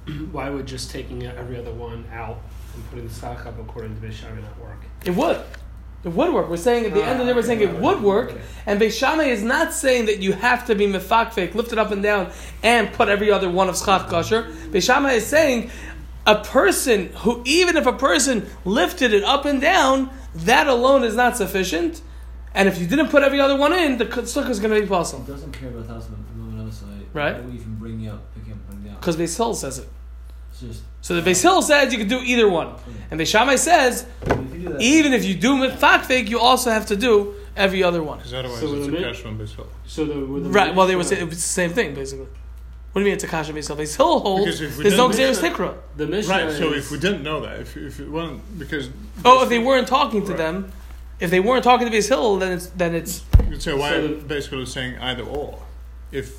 why 0.31 0.49
would 0.49 0.65
just 0.65 0.91
taking 0.91 1.25
every 1.25 1.57
other 1.57 1.73
one 1.73 2.05
out 2.11 2.39
and 2.75 2.89
putting 2.89 3.07
the 3.07 3.13
stock 3.13 3.45
up 3.45 3.57
according 3.59 3.99
to 3.99 4.05
Bishara 4.05 4.41
not 4.41 4.59
work? 4.59 4.79
It 5.05 5.15
would. 5.15 5.41
It 6.03 6.09
would 6.09 6.33
work. 6.33 6.49
We're 6.49 6.57
saying 6.57 6.85
at 6.85 6.95
the 6.95 7.03
end 7.03 7.21
of 7.21 7.27
the 7.27 7.31
day, 7.31 7.35
we're 7.35 7.45
saying 7.45 7.61
it 7.61 7.75
would 7.75 8.01
work. 8.01 8.33
And 8.65 8.81
Beis 8.81 8.97
Shammai 8.97 9.25
is 9.25 9.43
not 9.43 9.71
saying 9.71 10.07
that 10.07 10.19
you 10.19 10.33
have 10.33 10.65
to 10.65 10.73
be 10.73 10.87
mefakfek, 10.87 11.53
lift 11.53 11.71
it 11.73 11.77
up 11.77 11.91
and 11.91 12.01
down, 12.01 12.31
and 12.63 12.91
put 12.91 13.07
every 13.07 13.29
other 13.29 13.51
one 13.51 13.69
of 13.69 13.77
schach 13.77 14.09
kosher. 14.09 14.43
Beis 14.71 14.83
Shammai 14.83 15.11
is 15.11 15.27
saying 15.27 15.69
a 16.25 16.43
person 16.43 17.07
who, 17.17 17.41
even 17.45 17.77
if 17.77 17.85
a 17.85 17.93
person 17.93 18.47
lifted 18.65 19.13
it 19.13 19.23
up 19.23 19.45
and 19.45 19.59
down, 19.61 20.09
that 20.35 20.67
alone 20.67 21.03
is 21.03 21.15
not 21.15 21.37
sufficient. 21.37 22.01
And 22.53 22.67
if 22.67 22.79
you 22.79 22.87
didn't 22.87 23.09
put 23.09 23.23
every 23.23 23.39
other 23.39 23.55
one 23.57 23.73
in, 23.73 23.97
the 23.97 24.05
sukkah 24.05 24.49
is 24.49 24.59
going 24.59 24.73
to 24.73 24.81
be 24.81 24.87
possible. 24.87 25.23
It 25.23 25.27
doesn't 25.27 25.51
care 25.53 25.69
about 25.69 25.85
thousand 25.85 26.21
Right. 27.13 27.35
Why 27.35 27.41
do 27.41 27.47
we 27.49 27.55
even 27.55 27.75
bring 27.75 27.99
you 27.99 28.11
up, 28.11 28.33
picking 28.35 28.53
up, 28.53 28.59
putting 28.67 28.83
down? 28.83 28.95
Because 28.95 29.17
Beis 29.17 29.35
Hill 29.35 29.53
says 29.53 29.79
it. 29.79 29.89
Just 30.59 30.83
So 31.01 31.19
the 31.19 31.29
Beis 31.29 31.41
Hill 31.41 31.61
says 31.61 31.91
you 31.91 31.99
can 31.99 32.07
do 32.07 32.19
either 32.19 32.47
one. 32.47 32.75
And 33.09 33.19
Beis 33.19 33.27
Shammai 33.27 33.55
says, 33.55 34.05
if 34.21 34.37
you 34.37 34.43
do 34.59 34.69
that, 34.69 34.81
even 34.81 35.11
if 35.13 35.25
you 35.25 35.35
do 35.35 35.55
mefakfek, 35.55 36.29
you 36.29 36.39
also 36.39 36.69
have 36.69 36.85
to 36.87 36.95
do 36.95 37.35
every 37.55 37.83
other 37.83 38.01
one. 38.01 38.19
Because 38.19 38.33
otherwise 38.33 38.59
So 38.59 38.75
it's 38.75 38.87
a 38.87 38.91
the 38.91 38.97
mi- 38.97 39.03
cash 39.03 39.17
from 39.17 39.37
Basil. 39.37 39.67
So 39.85 40.05
the, 40.05 40.13
the 40.13 40.49
Right. 40.49 40.73
Well, 40.73 40.87
they 40.87 40.95
were 40.95 40.99
Mishnah- 40.99 41.15
saying 41.17 41.27
it 41.27 41.29
was 41.29 41.37
the 41.37 41.41
same 41.41 41.71
thing 41.71 41.95
basically. 41.95 42.27
What 42.91 42.99
do 42.99 43.03
you 43.03 43.05
mean 43.05 43.13
it's 43.15 43.23
a 43.23 43.27
kasha 43.27 43.53
Beis 43.53 43.67
Hill? 43.67 43.77
Beis 43.77 43.95
Hill 43.95 44.19
holds 44.19 44.45
Because 44.45 44.61
if 44.61 44.77
we 44.77 44.83
there's 44.83 44.97
no 44.97 45.09
didn't- 45.11 45.35
gzeras 45.37 45.49
tikra. 45.49 45.73
The 45.95 46.07
Mishnah 46.07 46.33
Right, 46.33 46.51
so 46.51 46.73
if 46.73 46.91
we 46.91 46.99
didn't 46.99 47.23
know 47.23 47.39
that, 47.41 47.59
if, 47.61 47.77
if 47.77 47.99
it 48.01 48.09
wasn't, 48.09 48.59
because. 48.59 48.89
Oh, 49.23 49.43
if 49.43 49.49
they 49.49 49.59
weren't 49.59 49.87
talking 49.87 50.23
to 50.25 50.29
Right. 50.31 50.37
them, 50.37 50.71
if 51.19 51.29
they 51.31 51.39
weren't 51.39 51.63
talking 51.63 51.89
to 51.89 51.95
Beis 51.97 52.09
Hill, 52.09 52.37
then 52.37 52.51
it's 52.51 52.67
then 52.67 52.93
it's 52.95 53.23
So 53.59 53.77
why 53.77 53.91
So 53.91 54.07
the- 54.07 54.13
basically 54.15 54.65
saying 54.65 54.97
either 54.99 55.23
or? 55.23 55.59
If 56.11 56.33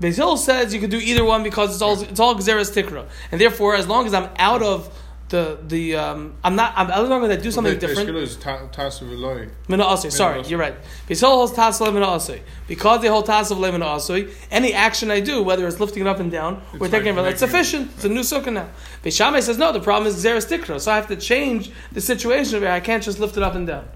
Beis 0.00 0.16
Hill 0.16 0.36
says 0.38 0.72
you 0.72 0.80
could 0.80 0.90
do 0.90 0.98
either 0.98 1.24
one 1.24 1.42
because 1.42 1.72
it's 1.74 1.82
all 1.82 2.00
it's 2.00 2.18
all 2.20 2.34
gzeras 2.34 2.72
tikra, 2.72 3.04
and 3.30 3.38
therefore 3.40 3.74
as 3.76 3.86
long 3.86 4.06
as 4.06 4.14
I'm 4.14 4.30
out 4.38 4.62
of 4.62 4.88
the 5.32 5.58
the 5.66 5.96
um, 5.96 6.34
I'm 6.44 6.54
not 6.56 6.74
I'm 6.76 6.90
as 6.90 7.08
long 7.08 7.24
as 7.24 7.30
I 7.30 7.36
do 7.36 7.50
something 7.50 7.78
different. 7.78 8.06
Basically, 8.06 8.22
is 8.22 8.36
ta- 8.36 8.66
task 8.66 9.00
of 9.00 9.10
Eloi. 9.10 9.48
Mina. 9.66 9.96
Sorry, 9.96 10.42
you're 10.42 10.58
right. 10.58 10.76
Beis 11.08 11.22
holds 11.22 11.52
tasav 11.52 11.92
mina 11.94 12.42
because 12.68 13.00
they 13.00 13.08
hold 13.08 13.26
tasav 13.26 13.56
lemina 13.56 13.96
asay. 13.96 14.30
Any 14.50 14.74
action 14.74 15.10
I 15.10 15.20
do, 15.20 15.42
whether 15.42 15.66
it's 15.66 15.80
lifting 15.80 16.02
it 16.02 16.06
up 16.06 16.20
and 16.20 16.30
down, 16.30 16.62
we're 16.78 16.86
It's 16.86 16.92
taking 16.92 17.08
it. 17.16 17.18
It's 17.18 17.24
making- 17.24 17.38
sufficient. 17.38 17.90
It's 17.94 18.04
a 18.04 18.10
new 18.10 18.20
sukkah 18.20 18.52
now. 18.52 18.68
Beis 19.02 19.16
Shammai 19.16 19.40
says 19.40 19.56
no. 19.56 19.72
The 19.72 19.80
problem 19.80 20.06
is 20.06 20.22
gzeras 20.22 20.46
tikra, 20.46 20.78
so 20.78 20.92
I 20.92 20.96
have 20.96 21.08
to 21.08 21.16
change 21.16 21.72
the 21.92 22.02
situation 22.02 22.60
where 22.60 22.72
I 22.72 22.80
can't 22.80 23.02
just 23.02 23.18
lift 23.18 23.36
it 23.38 23.42
up 23.42 23.54
and 23.54 23.66
down. 23.66 23.88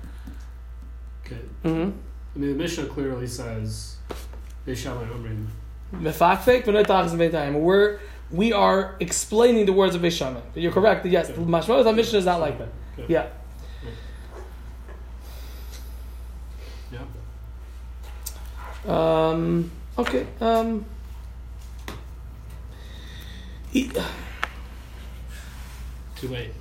Okay. 1.27 1.43
Mm-hmm. 1.65 1.91
I 2.35 2.39
mean, 2.39 2.51
the 2.51 2.63
Mishnah 2.63 2.87
clearly 2.87 3.27
says 3.27 3.97
Beis 4.67 4.79
Shammai 4.79 5.05
Omrim. 5.05 5.49
Mefakfek, 5.93 6.65
but 6.65 6.73
not 6.75 6.87
tachas 6.87 7.15
beitayim. 7.15 7.61
We're 7.61 8.01
we 8.31 8.53
are 8.53 8.97
explaining 9.01 9.67
the 9.67 9.73
words 9.73 9.95
of 9.95 10.03
Beis 10.03 10.17
Shammai. 10.19 10.41
You're 10.55 10.73
correct. 10.73 11.07
Yes, 11.07 11.31
Okay. 11.31 11.93
Mishnah 11.93 12.19
is 12.19 12.25
not 12.25 12.41
like 12.41 12.59
that. 12.59 12.69
Okay. 12.99 13.13
Yeah. 13.13 13.27
Yeah. 16.93 17.01
Um. 19.31 19.71
Okay. 19.99 20.27
Um. 20.41 20.85
He, 23.71 23.91
Too 26.17 26.29
late. 26.29 26.53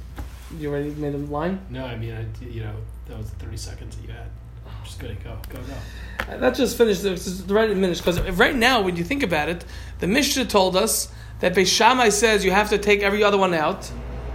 you 0.58 0.70
already 0.70 0.90
made 0.92 1.16
a 1.16 1.18
line. 1.18 1.62
No, 1.70 1.86
I 1.86 1.96
mean, 1.96 2.14
I, 2.14 2.26
you 2.44 2.62
know, 2.62 2.76
that 3.08 3.18
was 3.18 3.30
the 3.30 3.46
30 3.46 3.58
seconds 3.58 3.96
that 3.96 4.04
you 4.06 4.12
had. 4.12 4.30
Just 4.84 5.00
gonna 5.00 5.16
go, 5.16 5.38
go, 5.50 5.60
go. 5.60 6.38
That 6.40 6.56
just 6.56 6.78
finished. 6.78 7.04
The 7.04 7.54
right 7.54 7.76
minute 7.76 7.98
because 7.98 8.20
right 8.32 8.56
now, 8.56 8.82
when 8.82 8.96
you 8.98 9.04
think 9.04 9.24
about 9.24 9.50
it, 9.50 9.64
the 10.00 10.08
Mishnah 10.08 10.46
told 10.46 10.76
us 10.76 11.12
that 11.40 11.54
Beis 11.54 11.68
Shammai 11.68 12.10
says 12.10 12.46
you 12.46 12.52
have 12.52 12.70
to 12.70 12.78
take 12.78 13.02
every 13.02 13.24
other 13.24 13.38
one 13.38 13.54
out, 13.54 13.92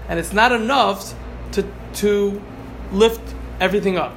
and 0.08 0.18
it's 0.18 0.32
not 0.32 0.52
enough 0.52 1.14
to 1.52 1.66
to 1.94 2.42
lift 2.92 3.34
everything 3.60 3.96
up. 3.96 4.16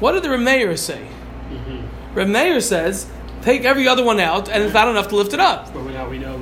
What 0.00 0.12
did 0.12 0.22
the 0.22 0.28
Remeir 0.28 0.78
say? 0.78 1.06
Mm-hmm. 1.50 2.18
Remeir 2.18 2.62
says 2.62 3.06
take 3.42 3.64
every 3.64 3.88
other 3.88 4.04
one 4.04 4.20
out, 4.20 4.48
and 4.48 4.62
it's 4.62 4.74
not 4.74 4.88
enough 4.88 5.08
to 5.08 5.16
lift 5.16 5.32
it 5.32 5.40
up. 5.40 5.72
But 5.72 5.84
now 5.84 6.08
we 6.08 6.18
know 6.18 6.36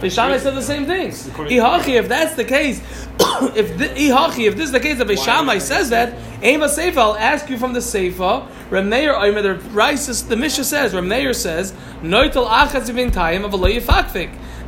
Beis 0.00 0.12
Shammai. 0.12 0.38
Said 0.38 0.54
the 0.54 0.62
same 0.62 0.86
thing. 0.86 1.10
Ihachi, 1.10 1.94
if 1.98 2.08
that's 2.08 2.34
the 2.34 2.44
case, 2.44 2.80
if 3.56 3.78
the, 3.78 3.88
Ihachi, 3.88 4.46
if 4.46 4.56
this 4.56 4.66
is 4.66 4.72
the 4.72 4.80
case 4.80 4.98
that 4.98 5.06
Beis 5.06 5.24
Shammai 5.24 5.58
says 5.58 5.90
that, 5.90 6.14
Ema 6.42 6.66
Seifa, 6.66 6.98
I'll 6.98 7.16
ask 7.16 7.48
you 7.48 7.58
from 7.58 7.72
the 7.72 7.80
Seifa. 7.80 8.46
Remeir, 8.68 9.14
Omer, 9.14 9.42
the 9.42 9.54
Rice, 9.70 10.22
the 10.22 10.36
Mishnah 10.36 10.64
says, 10.64 10.92
Remeir 10.92 11.34
says, 11.34 11.72
Noitel 12.02 12.48
achas 12.48 12.88
ibn 12.88 13.10
tayim 13.10 13.44
of 13.44 13.54
a. 13.54 13.56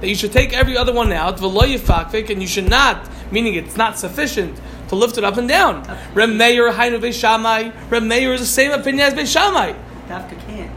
That 0.01 0.09
you 0.09 0.15
should 0.15 0.33
take 0.33 0.53
every 0.53 0.77
other 0.77 0.93
one 0.93 1.13
out, 1.13 1.39
v'lo 1.39 1.63
yifakfik, 1.63 2.31
and 2.31 2.41
you 2.41 2.49
should 2.49 2.69
not, 2.69 3.09
meaning 3.33 3.55
it's 3.55 3.77
not 3.77 3.99
sufficient 3.99 4.59
to 4.89 4.95
lift 4.95 5.19
it 5.19 5.25
up 5.25 5.37
and 5.37 5.49
down. 5.49 5.85
Remeir, 6.15 6.73
Hainu 6.73 7.01
Beis 7.01 7.19
Shammai. 7.19 7.71
Remeir 7.91 8.35
is 8.35 8.41
the 8.41 8.47
same 8.47 8.73
opinion 8.73 9.07
as 9.07 9.15
Beis 9.15 9.33
Shammai. 9.33 9.73
Dafka 10.09 10.39
can't. 10.47 10.73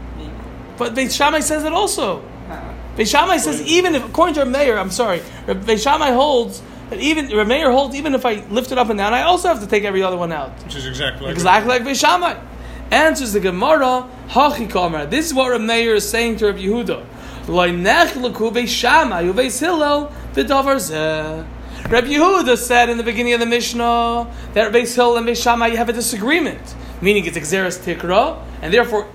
But 0.76 0.94
Beis 0.94 1.16
Shammai 1.16 1.40
says 1.40 1.64
it 1.64 1.72
also. 1.72 2.22
Uh, 2.48 2.74
Beis 2.96 3.10
Shammai 3.10 3.36
says 3.38 3.62
even 3.62 3.94
if, 3.94 4.04
according 4.04 4.34
to 4.34 4.44
Meir, 4.44 4.78
I'm 4.78 4.90
sorry, 4.90 5.20
Beis 5.46 5.82
Shammai 5.82 6.10
holds 6.10 6.62
that 6.90 7.00
even 7.00 7.28
Meir 7.48 7.70
holds 7.70 7.94
even 7.94 8.14
if 8.14 8.26
I 8.26 8.44
lift 8.50 8.72
it 8.72 8.78
up 8.78 8.90
and 8.90 8.98
down, 8.98 9.14
I 9.14 9.22
also 9.22 9.48
have 9.48 9.60
to 9.60 9.66
take 9.66 9.84
every 9.84 10.02
other 10.02 10.16
one 10.16 10.32
out, 10.32 10.50
Which 10.64 10.74
is 10.76 10.86
exactly 10.86 11.26
like 11.26 11.34
exactly 11.34 11.68
like 11.68 11.82
Beis 11.82 12.00
Shammai. 12.00 12.36
Answers 12.90 13.32
the 13.32 13.40
Gemara, 13.40 14.10
Hachi 14.28 14.68
Kamer. 14.68 15.08
This 15.08 15.26
is 15.26 15.34
what 15.34 15.58
Meir 15.58 15.94
is 15.94 16.08
saying 16.08 16.36
to 16.38 16.46
Rabbi 16.46 16.58
Yehuda. 16.58 17.06
Rabbi 21.90 22.08
Yehuda 22.08 22.56
said 22.56 22.88
in 22.88 22.98
the 22.98 23.02
beginning 23.02 23.32
of 23.32 23.40
the 23.40 23.46
Mishnah 23.46 24.32
that 24.54 24.72
Beis 24.72 24.94
Hill 24.94 25.16
and 25.16 25.26
Beis 25.26 25.42
Shammai 25.42 25.70
have 25.70 25.88
a 25.88 25.92
disagreement, 25.92 26.76
meaning 27.00 27.24
it's 27.26 27.36
Gzeras 27.36 27.80
Tikra, 27.82 28.40
and 28.62 28.72
therefore 28.72 29.08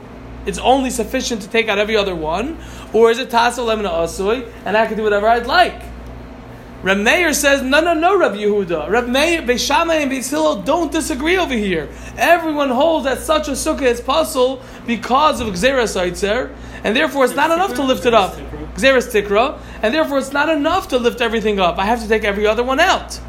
it's 0.45 0.59
only 0.59 0.89
sufficient 0.89 1.41
to 1.43 1.47
take 1.47 1.69
out 1.69 1.77
every 1.77 1.95
other 1.95 2.13
one, 2.13 2.57
or 2.91 3.11
is 3.11 3.19
it 3.19 3.29
Tasa 3.29 3.63
Lemna 3.63 3.89
Asui, 3.89 4.51
and 4.65 4.75
I 4.75 4.85
can 4.87 4.97
do 4.97 5.03
whatever 5.03 5.27
I'd 5.27 5.47
like. 5.47 5.81
Reb 6.87 6.99
Meir 6.99 7.33
says, 7.33 7.61
no, 7.61 7.81
no, 7.81 7.93
no, 7.93 8.17
Reb 8.17 8.31
Yehuda. 8.31 8.89
Reb 8.89 9.09
Meir, 9.09 9.41
Beis 9.41 9.59
Shammai 9.67 9.95
and 9.95 10.09
Beis 10.09 10.29
Hillel 10.29 10.61
don't 10.61 10.89
disagree 10.89 11.35
over 11.35 11.53
here. 11.53 11.89
Everyone 12.15 12.69
holds 12.69 13.03
that 13.03 13.19
such 13.19 13.49
a 13.49 13.51
sukkah 13.51 13.81
is 13.81 13.99
possible 13.99 14.61
because 14.85 15.41
of 15.41 15.49
Xeris 15.49 15.99
Eitzer, 15.99 16.55
and 16.85 16.95
therefore 16.95 17.25
it's 17.25 17.35
not 17.35 17.51
enough 17.51 17.73
to 17.73 17.83
lift 17.83 18.05
it 18.05 18.13
up. 18.13 18.35
Gzeras 18.75 19.11
Tikra, 19.11 19.59
and 19.81 19.93
therefore 19.93 20.19
it's 20.19 20.31
not 20.31 20.47
enough 20.47 20.87
to 20.87 20.97
lift 20.97 21.19
everything 21.19 21.59
up. 21.59 21.77
I 21.77 21.83
have 21.83 22.01
to 22.03 22.07
take 22.07 22.23
every 22.23 22.47
other 22.47 22.63
one 22.63 22.79
out. 22.79 23.19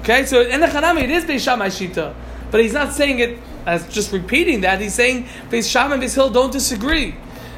Okay, 0.00 0.26
so 0.26 0.42
in 0.42 0.60
the 0.60 0.66
Chanami 0.66 1.04
it 1.04 1.10
is 1.10 1.24
Beis 1.24 1.42
Shammai 1.42 1.68
Shita, 1.68 2.12
but 2.50 2.60
he's 2.60 2.74
not 2.74 2.92
saying 2.92 3.20
it 3.20 3.38
as 3.64 3.88
just 3.88 4.12
repeating 4.12 4.60
that. 4.60 4.82
He's 4.82 4.92
saying 4.92 5.24
Beis 5.48 5.70
Shammai 5.70 5.94
and 5.94 6.02
Beis 6.02 6.14
Hillel 6.14 6.28
don't 6.28 6.52
disagree. 6.52 7.14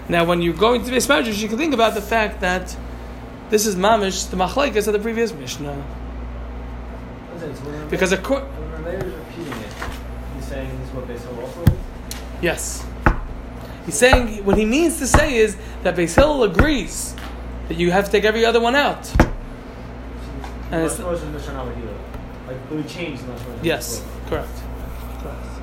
Now, 0.08 0.24
when 0.26 0.42
you're 0.42 0.54
going 0.54 0.84
to 0.84 0.92
Beis 0.92 1.08
Medrash, 1.08 1.42
you 1.42 1.48
can 1.48 1.58
think 1.58 1.74
about 1.74 1.94
the 1.94 2.02
fact 2.02 2.40
that 2.40 2.76
this 3.50 3.66
is 3.66 3.76
mamish 3.76 4.30
the 4.30 4.36
machlekes 4.36 4.86
of 4.86 4.92
the 4.92 4.98
previous 4.98 5.32
Mishnah. 5.32 5.84
Because 7.90 8.12
a 8.12 8.16
court, 8.18 8.44
When 8.44 8.84
Meir 8.84 9.04
is 9.04 9.14
repeating 9.14 9.52
it, 9.52 9.72
he's 10.36 10.46
saying 10.46 10.70
this 10.80 10.88
is 10.88 10.94
what 10.94 11.06
Beis 11.06 11.20
Hillel 11.20 11.44
also 11.44 11.64
yes, 12.40 12.86
he's 13.86 13.94
saying 13.94 14.44
what 14.44 14.56
he 14.56 14.64
means 14.64 14.98
to 14.98 15.06
say 15.06 15.36
is 15.36 15.56
that 15.82 15.94
Beis 15.94 16.14
Hillel 16.14 16.44
agrees 16.44 17.14
that 17.68 17.76
you 17.76 17.90
have 17.90 18.06
to 18.06 18.10
take 18.10 18.24
every 18.24 18.44
other 18.44 18.60
one 18.60 18.74
out. 18.74 19.10
And 20.70 20.82
it's- 20.84 20.92
it's 20.92 21.00
Like, 22.46 22.56
but 22.68 22.88
changed 22.88 23.22
Yes, 23.62 24.02
correct. 24.28 24.48